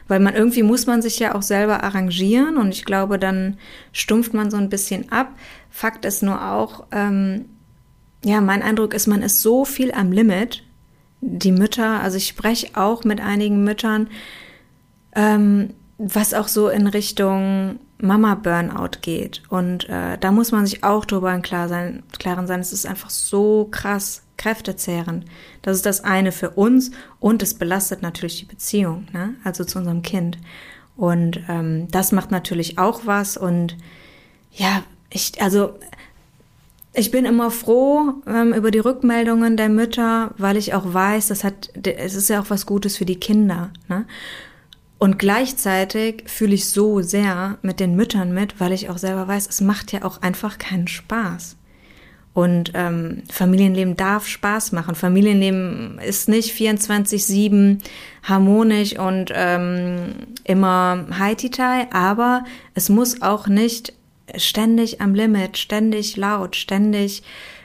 [0.07, 3.57] Weil man irgendwie muss man sich ja auch selber arrangieren und ich glaube, dann
[3.91, 5.33] stumpft man so ein bisschen ab.
[5.69, 7.45] Fakt ist nur auch, ähm,
[8.23, 10.63] ja, mein Eindruck ist, man ist so viel am Limit.
[11.21, 14.07] Die Mütter, also ich spreche auch mit einigen Müttern,
[15.15, 19.43] ähm, was auch so in Richtung Mama-Burnout geht.
[19.49, 22.03] Und äh, da muss man sich auch drüber im Klaren
[22.47, 22.59] sein.
[22.59, 25.25] Es ist einfach so krass kräftezehrend.
[25.61, 29.35] Das ist das eine für uns und es belastet natürlich die Beziehung, ne?
[29.43, 30.37] also zu unserem Kind.
[30.95, 33.37] Und ähm, das macht natürlich auch was.
[33.37, 33.75] Und
[34.51, 35.77] ja, ich, also
[36.93, 41.43] ich bin immer froh ähm, über die Rückmeldungen der Mütter, weil ich auch weiß, das
[41.43, 43.71] hat, es ist ja auch was Gutes für die Kinder.
[43.89, 44.05] Ne?
[44.97, 49.47] Und gleichzeitig fühle ich so sehr mit den Müttern mit, weil ich auch selber weiß,
[49.47, 51.57] es macht ja auch einfach keinen Spaß.
[52.35, 54.93] Und ähm, Familienleben darf Spaß machen.
[54.93, 57.79] Familienleben ist nicht 24-7
[58.23, 61.37] harmonisch und ähm, immer high
[61.91, 62.43] aber
[62.73, 63.93] es muss auch nicht
[64.35, 67.23] ständig am Limit, ständig laut, ständig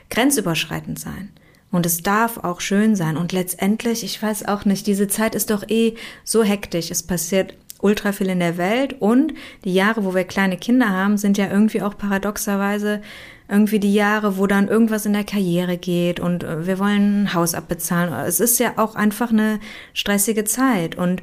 [0.09, 1.33] grenzüberschreitend sein.
[1.69, 3.17] Und es darf auch schön sein.
[3.17, 6.91] Und letztendlich, ich weiß auch nicht, diese Zeit ist doch eh so hektisch.
[6.91, 8.95] Es passiert ultra viel in der Welt.
[8.99, 13.01] Und die Jahre, wo wir kleine Kinder haben, sind ja irgendwie auch paradoxerweise
[13.49, 17.33] irgendwie die Jahre, wo dann irgendwas in der Karriere geht und äh, wir wollen ein
[17.33, 18.13] Haus abbezahlen.
[18.13, 19.59] Es ist ja auch einfach eine
[19.93, 20.95] stressige Zeit.
[20.95, 21.21] Und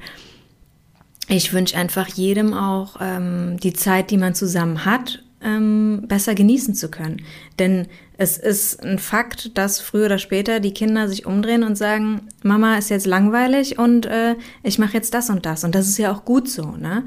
[1.29, 6.75] ich wünsche einfach jedem auch ähm, die Zeit, die man zusammen hat, ähm, besser genießen
[6.75, 7.23] zu können.
[7.59, 12.23] Denn es ist ein Fakt, dass früher oder später die Kinder sich umdrehen und sagen,
[12.43, 15.65] Mama ist jetzt langweilig und äh, ich mache jetzt das und das.
[15.65, 17.05] Und das ist ja auch gut so, ne?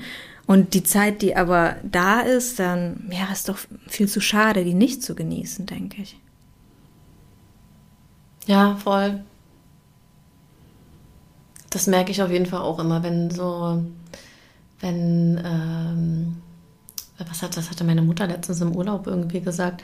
[0.48, 4.74] Und die Zeit, die aber da ist, dann, ja, ist doch viel zu schade, die
[4.74, 6.18] nicht zu genießen, denke ich.
[8.48, 9.24] Ja, voll.
[11.70, 13.82] Das merke ich auf jeden Fall auch immer, wenn so,
[14.82, 16.42] wenn, ähm,
[17.30, 19.84] was hat, das hatte meine Mutter letztens im Urlaub irgendwie gesagt,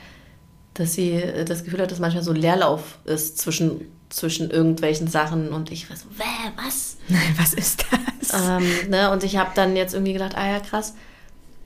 [0.74, 5.70] dass sie das Gefühl hat, dass manchmal so Leerlauf ist zwischen, zwischen irgendwelchen Sachen und
[5.72, 6.96] ich war so, Wäh, was?
[7.08, 8.40] Nein, was ist das?
[8.40, 10.94] Ähm, ne, und ich habe dann jetzt irgendwie gedacht, ah ja, krass,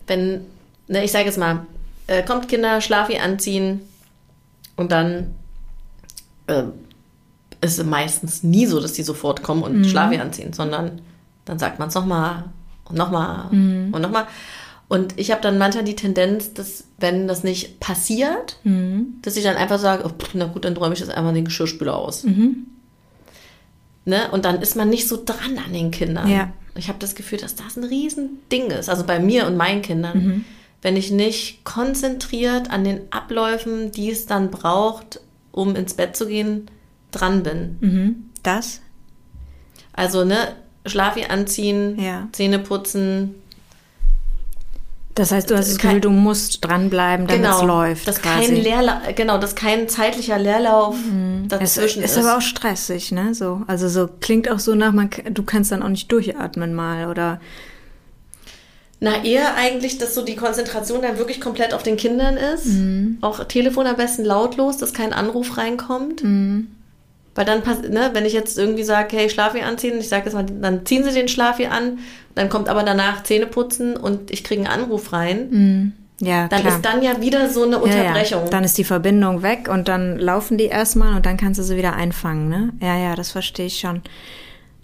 [0.06, 0.46] wenn,
[0.88, 1.66] ne, ich sage jetzt mal,
[2.06, 3.80] äh, kommt Kinder, Schlafi anziehen
[4.76, 5.34] und dann
[6.46, 6.64] äh,
[7.60, 9.84] ist es meistens nie so, dass die sofort kommen und mhm.
[9.84, 11.00] Schlafi anziehen, sondern
[11.44, 12.44] dann sagt man es nochmal
[12.86, 13.92] und nochmal mhm.
[13.92, 14.26] und nochmal.
[14.92, 19.14] Und ich habe dann manchmal die Tendenz, dass, wenn das nicht passiert, mhm.
[19.22, 21.96] dass ich dann einfach sage, oh, na gut, dann räume ich jetzt einmal den Geschirrspüler
[21.96, 22.24] aus.
[22.24, 22.66] Mhm.
[24.04, 24.30] Ne?
[24.32, 26.28] Und dann ist man nicht so dran an den Kindern.
[26.28, 26.52] Ja.
[26.74, 28.90] Ich habe das Gefühl, dass das ein Riesending ist.
[28.90, 30.18] Also bei mir und meinen Kindern.
[30.18, 30.44] Mhm.
[30.82, 35.20] Wenn ich nicht konzentriert an den Abläufen, die es dann braucht,
[35.52, 36.70] um ins Bett zu gehen,
[37.12, 37.78] dran bin.
[37.80, 38.30] Mhm.
[38.42, 38.82] Das?
[39.94, 42.28] Also, ne, Schlafi anziehen, ja.
[42.32, 43.36] Zähne putzen,
[45.14, 48.08] das heißt, du hast das Gefühl, du musst dranbleiben, damit genau, es läuft.
[48.08, 51.48] Dass kein Leerlauf, genau, dass kein zeitlicher Leerlauf mhm.
[51.48, 52.16] dazwischen es ist.
[52.16, 53.34] Ist aber auch stressig, ne?
[53.34, 57.08] So, also so klingt auch so nach, man, du kannst dann auch nicht durchatmen mal
[57.08, 57.40] oder.
[59.00, 62.66] Na, eher eigentlich, dass so die Konzentration dann wirklich komplett auf den Kindern ist.
[62.66, 63.18] Mhm.
[63.20, 66.22] Auch Telefon am besten lautlos, dass kein Anruf reinkommt.
[66.24, 66.68] Mhm.
[67.34, 70.44] Weil dann, ne, wenn ich jetzt irgendwie sage, hey, Schlafi anziehen, ich sage jetzt mal,
[70.44, 71.98] dann ziehen sie den Schlafi an,
[72.34, 75.48] dann kommt aber danach Zähne putzen und ich kriege einen Anruf rein.
[75.50, 75.92] Mhm.
[76.20, 76.76] Ja, dann klar.
[76.76, 78.38] ist dann ja wieder so eine Unterbrechung.
[78.40, 78.50] Ja, ja.
[78.50, 81.76] Dann ist die Verbindung weg und dann laufen die erstmal und dann kannst du sie
[81.76, 82.72] wieder einfangen, ne?
[82.80, 84.02] Ja, ja, das verstehe ich schon.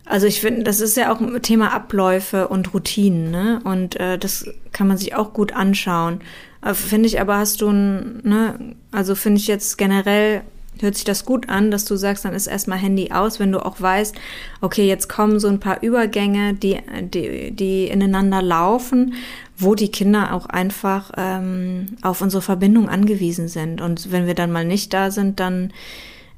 [0.04, 3.60] Also ich finde, das ist ja auch ein Thema Abläufe und Routinen, ne?
[3.62, 6.22] Und äh, das kann man sich auch gut anschauen.
[6.64, 10.42] Äh, finde ich aber hast du ein, ne, also finde ich jetzt generell
[10.82, 13.64] hört sich das gut an, dass du sagst, dann ist erstmal Handy aus, wenn du
[13.64, 14.16] auch weißt,
[14.60, 19.14] okay, jetzt kommen so ein paar Übergänge, die, die, die ineinander laufen,
[19.56, 23.80] wo die Kinder auch einfach ähm, auf unsere Verbindung angewiesen sind.
[23.80, 25.72] Und wenn wir dann mal nicht da sind, dann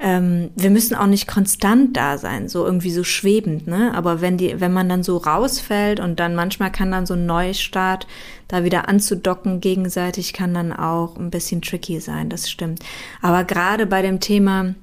[0.01, 3.93] ähm, wir müssen auch nicht konstant da sein, so irgendwie so schwebend, ne?
[3.95, 7.27] Aber wenn die, wenn man dann so rausfällt und dann manchmal kann dann so ein
[7.27, 8.07] Neustart
[8.49, 12.83] da wieder anzudocken gegenseitig kann dann auch ein bisschen tricky sein, das stimmt.
[13.21, 14.75] Aber gerade bei dem Thema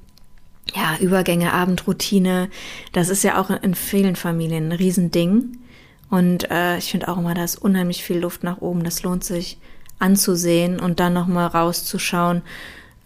[0.75, 2.49] ja, Übergänge, Abendroutine,
[2.93, 5.57] das ist ja auch in vielen Familien ein Riesending.
[6.09, 8.83] Und äh, ich finde auch immer, da ist unheimlich viel Luft nach oben.
[8.83, 9.57] Das lohnt sich
[9.99, 12.43] anzusehen und dann nochmal rauszuschauen,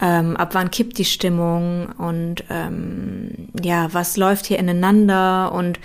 [0.01, 5.79] ähm, ab wann kippt die Stimmung und ähm, ja, was läuft hier ineinander und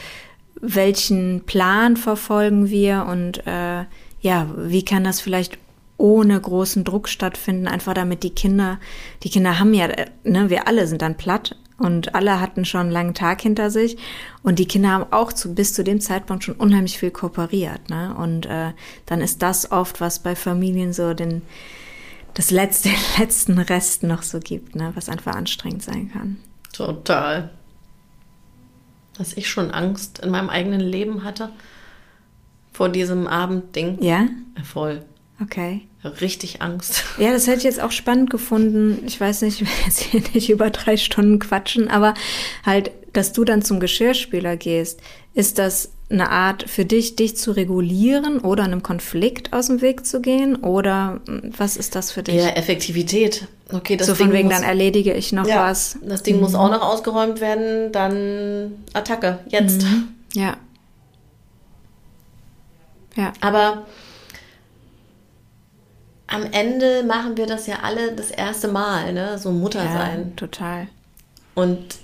[0.60, 3.84] welchen Plan verfolgen wir und äh,
[4.20, 5.58] ja, wie kann das vielleicht
[5.98, 8.78] ohne großen Druck stattfinden, einfach damit die Kinder,
[9.22, 9.88] die Kinder haben ja,
[10.24, 13.96] ne, wir alle sind dann platt und alle hatten schon einen langen Tag hinter sich
[14.42, 18.14] und die Kinder haben auch zu, bis zu dem Zeitpunkt schon unheimlich viel kooperiert, ne,
[18.18, 18.72] und äh,
[19.04, 21.42] dann ist das oft, was bei Familien so den,
[22.36, 26.36] das letzte, letzten Rest noch so gibt, ne, was einfach anstrengend sein kann.
[26.72, 27.50] Total.
[29.16, 31.50] Dass ich schon Angst in meinem eigenen Leben hatte
[32.72, 34.02] vor diesem Abendding.
[34.02, 34.28] Ja?
[34.62, 35.02] Voll.
[35.42, 35.86] Okay.
[36.04, 37.04] Richtig Angst.
[37.18, 39.02] Ja, das hätte ich jetzt auch spannend gefunden.
[39.06, 42.12] Ich weiß nicht, ich will jetzt hier nicht über drei Stunden quatschen, aber
[42.64, 45.00] halt, dass du dann zum Geschirrspüler gehst,
[45.34, 50.06] ist das eine Art für dich, dich zu regulieren oder einem Konflikt aus dem Weg
[50.06, 50.56] zu gehen?
[50.56, 52.36] Oder hm, was ist das für dich?
[52.36, 53.48] Ja, Effektivität.
[53.72, 55.98] Okay, das so Ding von wegen, muss, dann erledige ich noch ja, was.
[56.02, 56.42] Das Ding mhm.
[56.42, 59.82] muss auch noch ausgeräumt werden, dann Attacke, jetzt.
[59.82, 60.08] Mhm.
[60.34, 60.56] Ja.
[63.16, 63.32] Ja.
[63.40, 63.86] Aber
[66.28, 69.38] am Ende machen wir das ja alle das erste Mal, ne?
[69.38, 70.36] So Mutter ja, sein.
[70.36, 70.88] Total.
[71.54, 71.96] Und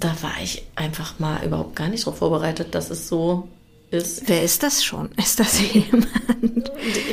[0.00, 3.48] da war ich einfach mal überhaupt gar nicht darauf vorbereitet, dass es so
[3.90, 4.28] ist.
[4.28, 5.10] Wer ist das schon?
[5.16, 6.08] Ist das jemand?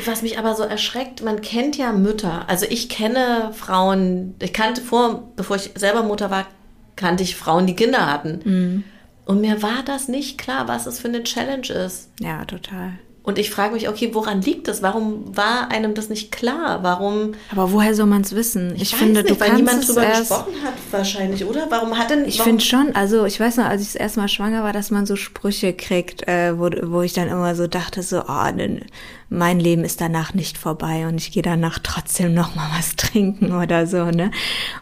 [0.05, 2.47] Was mich aber so erschreckt, man kennt ja Mütter.
[2.47, 6.47] Also ich kenne Frauen, ich kannte vor, bevor ich selber Mutter war,
[6.95, 8.39] kannte ich Frauen, die Kinder hatten.
[8.43, 8.83] Mhm.
[9.25, 12.09] Und mir war das nicht klar, was es für eine Challenge ist.
[12.21, 12.93] Ja, total.
[13.27, 14.81] Und ich frage mich, okay, woran liegt das?
[14.81, 16.81] Warum war einem das nicht klar?
[16.83, 17.33] Warum?
[17.51, 18.73] Aber woher soll man es wissen?
[18.77, 21.67] Ich, ich finde, nicht, du weil niemand drüber gesprochen hat, wahrscheinlich, oder?
[21.69, 22.23] Warum hat denn?
[22.23, 24.91] Ich finde schon, also ich weiß noch, als ich das erste Mal schwanger war, dass
[24.91, 28.79] man so Sprüche kriegt, äh, wo, wo ich dann immer so dachte, so, oh, ne,
[29.27, 33.51] mein Leben ist danach nicht vorbei und ich gehe danach trotzdem noch mal was trinken
[33.51, 34.31] oder so, ne?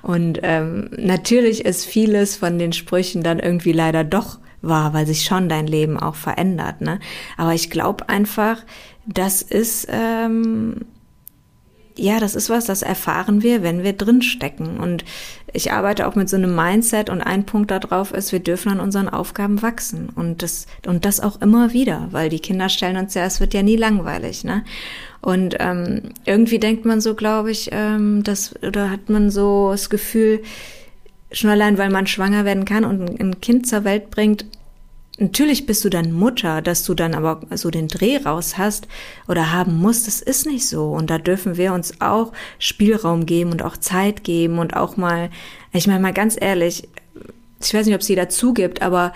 [0.03, 5.23] Und ähm, natürlich ist vieles von den Sprüchen dann irgendwie leider doch war, weil sich
[5.23, 6.81] schon dein Leben auch verändert.
[6.81, 6.99] Ne?
[7.37, 8.63] Aber ich glaube einfach,
[9.05, 10.81] das ist, ähm,
[11.97, 14.79] ja, das ist was, das erfahren wir, wenn wir drinstecken.
[14.79, 15.05] Und
[15.53, 18.79] ich arbeite auch mit so einem Mindset und ein Punkt darauf ist, wir dürfen an
[18.79, 20.09] unseren Aufgaben wachsen.
[20.09, 23.53] Und das, und das auch immer wieder, weil die Kinder stellen uns ja, es wird
[23.53, 24.63] ja nie langweilig, ne?
[25.21, 29.89] Und ähm, irgendwie denkt man so, glaube ich, ähm, das, oder hat man so das
[29.89, 30.43] Gefühl,
[31.31, 34.45] schon allein, weil man schwanger werden kann und ein Kind zur Welt bringt,
[35.17, 38.85] Natürlich bist du dann Mutter, dass du dann aber so den Dreh raus hast
[39.29, 40.89] oder haben musst, das ist nicht so.
[40.89, 45.29] Und da dürfen wir uns auch Spielraum geben und auch Zeit geben und auch mal,
[45.71, 46.89] ich meine mal ganz ehrlich,
[47.61, 49.13] ich weiß nicht, ob es jeder zugibt, aber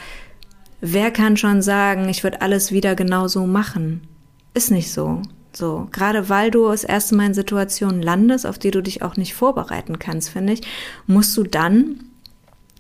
[0.80, 4.08] wer kann schon sagen, ich würde alles wieder genau so machen?
[4.54, 5.22] Ist nicht so.
[5.52, 9.18] So, gerade weil du das erste Mal in Situationen landest, auf die du dich auch
[9.18, 10.62] nicht vorbereiten kannst, finde ich,
[11.08, 12.04] musst du dann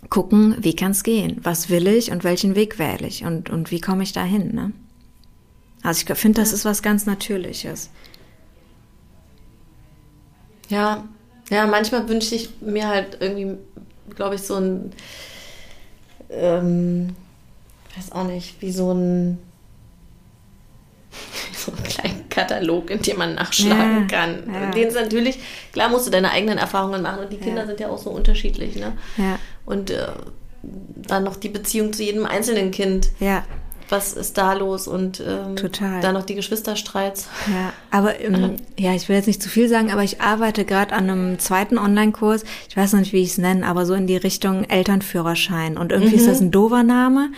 [0.10, 1.40] gucken, wie kann es gehen?
[1.44, 4.54] Was will ich und welchen Weg wähle ich und, und wie komme ich da hin?
[4.54, 4.72] Ne?
[5.84, 7.90] Also ich finde, das ist was ganz Natürliches.
[10.70, 11.08] Ja,
[11.50, 13.58] ja, manchmal wünsche ich mir halt irgendwie,
[14.16, 14.92] glaube ich, so ein,
[16.30, 17.16] ähm,
[17.96, 19.40] weiß auch nicht, wie so ein,
[21.54, 24.44] so einen kleinen Katalog, in dem man nachschlagen ja, kann.
[24.52, 24.72] Ja.
[24.72, 25.40] Den ist natürlich,
[25.74, 27.68] klar musst du deine eigenen Erfahrungen machen und die Kinder ja.
[27.68, 28.94] sind ja auch so unterschiedlich, ne?
[29.18, 30.08] Ja und äh,
[30.64, 33.10] dann noch die Beziehung zu jedem einzelnen Kind.
[33.20, 33.44] Ja.
[33.88, 36.02] Was ist da los und ähm, Total.
[36.02, 37.28] dann noch die Geschwisterstreits.
[37.48, 40.94] Ja, aber ähm, ja, ich will jetzt nicht zu viel sagen, aber ich arbeite gerade
[40.94, 42.44] an einem zweiten Online-Kurs.
[42.68, 45.78] Ich weiß noch nicht, wie ich es nenne, aber so in die Richtung Elternführerschein.
[45.78, 46.20] Und irgendwie mhm.
[46.20, 47.30] ist das ein doofer Name.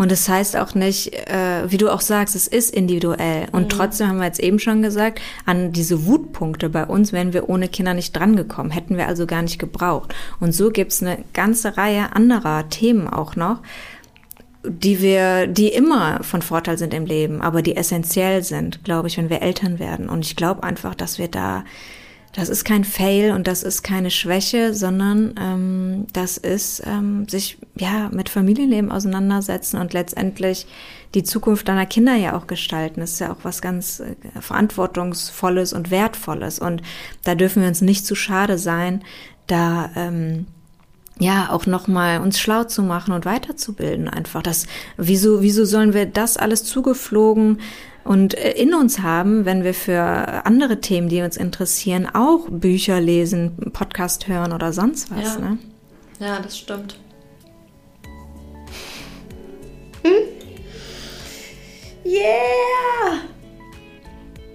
[0.00, 3.48] Und es das heißt auch nicht, äh, wie du auch sagst, es ist individuell.
[3.52, 3.68] Und mhm.
[3.68, 7.68] trotzdem haben wir jetzt eben schon gesagt, an diese Wutpunkte bei uns wären wir ohne
[7.68, 10.14] Kinder nicht drangekommen, hätten wir also gar nicht gebraucht.
[10.40, 13.58] Und so gibt's eine ganze Reihe anderer Themen auch noch,
[14.64, 19.18] die wir, die immer von Vorteil sind im Leben, aber die essentiell sind, glaube ich,
[19.18, 20.08] wenn wir Eltern werden.
[20.08, 21.62] Und ich glaube einfach, dass wir da
[22.32, 27.58] das ist kein Fail und das ist keine Schwäche, sondern ähm, das ist ähm, sich
[27.76, 30.66] ja mit Familienleben auseinandersetzen und letztendlich
[31.14, 33.00] die Zukunft deiner Kinder ja auch gestalten.
[33.00, 36.82] Das ist ja auch was ganz äh, verantwortungsvolles und wertvolles und
[37.24, 39.02] da dürfen wir uns nicht zu schade sein,
[39.48, 40.46] da ähm,
[41.18, 44.66] ja auch noch mal uns schlau zu machen und weiterzubilden einfach das
[44.96, 47.58] wieso wieso sollen wir das alles zugeflogen
[48.04, 50.02] und äh, in uns haben, wenn wir für
[50.44, 55.34] andere Themen, die uns interessieren, auch Bücher lesen, Podcast hören oder sonst was.
[55.34, 55.58] Ja, ne?
[56.18, 56.98] ja das stimmt.
[60.02, 60.12] Hm?
[62.04, 63.20] Yeah!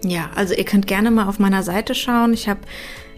[0.04, 2.34] Ja, also ihr könnt gerne mal auf meiner Seite schauen.
[2.34, 2.62] Ich habe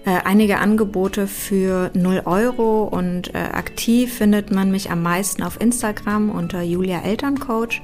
[0.06, 5.60] äh, einige Angebote für 0 Euro und äh, aktiv findet man mich am meisten auf
[5.60, 7.82] Instagram unter Julia Elterncoach.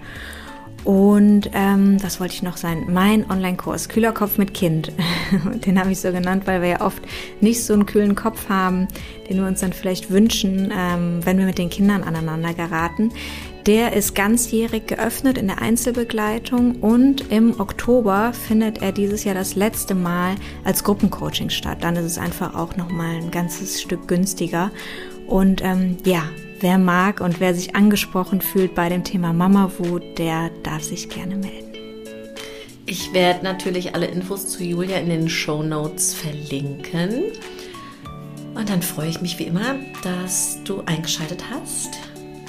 [0.83, 2.85] Und ähm, was wollte ich noch sein?
[2.89, 4.91] Mein Online-Kurs, Kühler Kopf mit Kind.
[5.65, 7.01] den habe ich so genannt, weil wir ja oft
[7.39, 8.87] nicht so einen kühlen Kopf haben,
[9.29, 13.11] den wir uns dann vielleicht wünschen, ähm, wenn wir mit den Kindern aneinander geraten.
[13.65, 19.55] Der ist ganzjährig geöffnet in der Einzelbegleitung und im Oktober findet er dieses Jahr das
[19.55, 21.77] letzte Mal als Gruppencoaching statt.
[21.79, 24.69] Dann ist es einfach auch nochmal ein ganzes Stück günstiger.
[25.27, 26.23] Und ähm, ja,
[26.63, 31.35] Wer mag und wer sich angesprochen fühlt bei dem Thema Mama-Wut, der darf sich gerne
[31.35, 31.73] melden.
[32.85, 37.23] Ich werde natürlich alle Infos zu Julia in den Show Notes verlinken.
[38.55, 41.99] Und dann freue ich mich wie immer, dass du eingeschaltet hast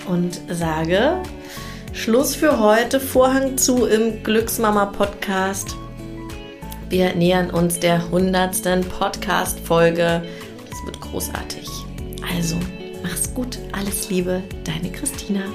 [0.07, 1.21] und sage
[1.93, 5.75] Schluss für heute, Vorhang zu im Glücksmama Podcast.
[6.89, 10.23] Wir nähern uns der hundertsten Podcast-Folge.
[10.71, 11.69] Das wird großartig.
[12.33, 12.55] Also,
[13.05, 15.53] Mach's gut, alles Liebe, deine Christina.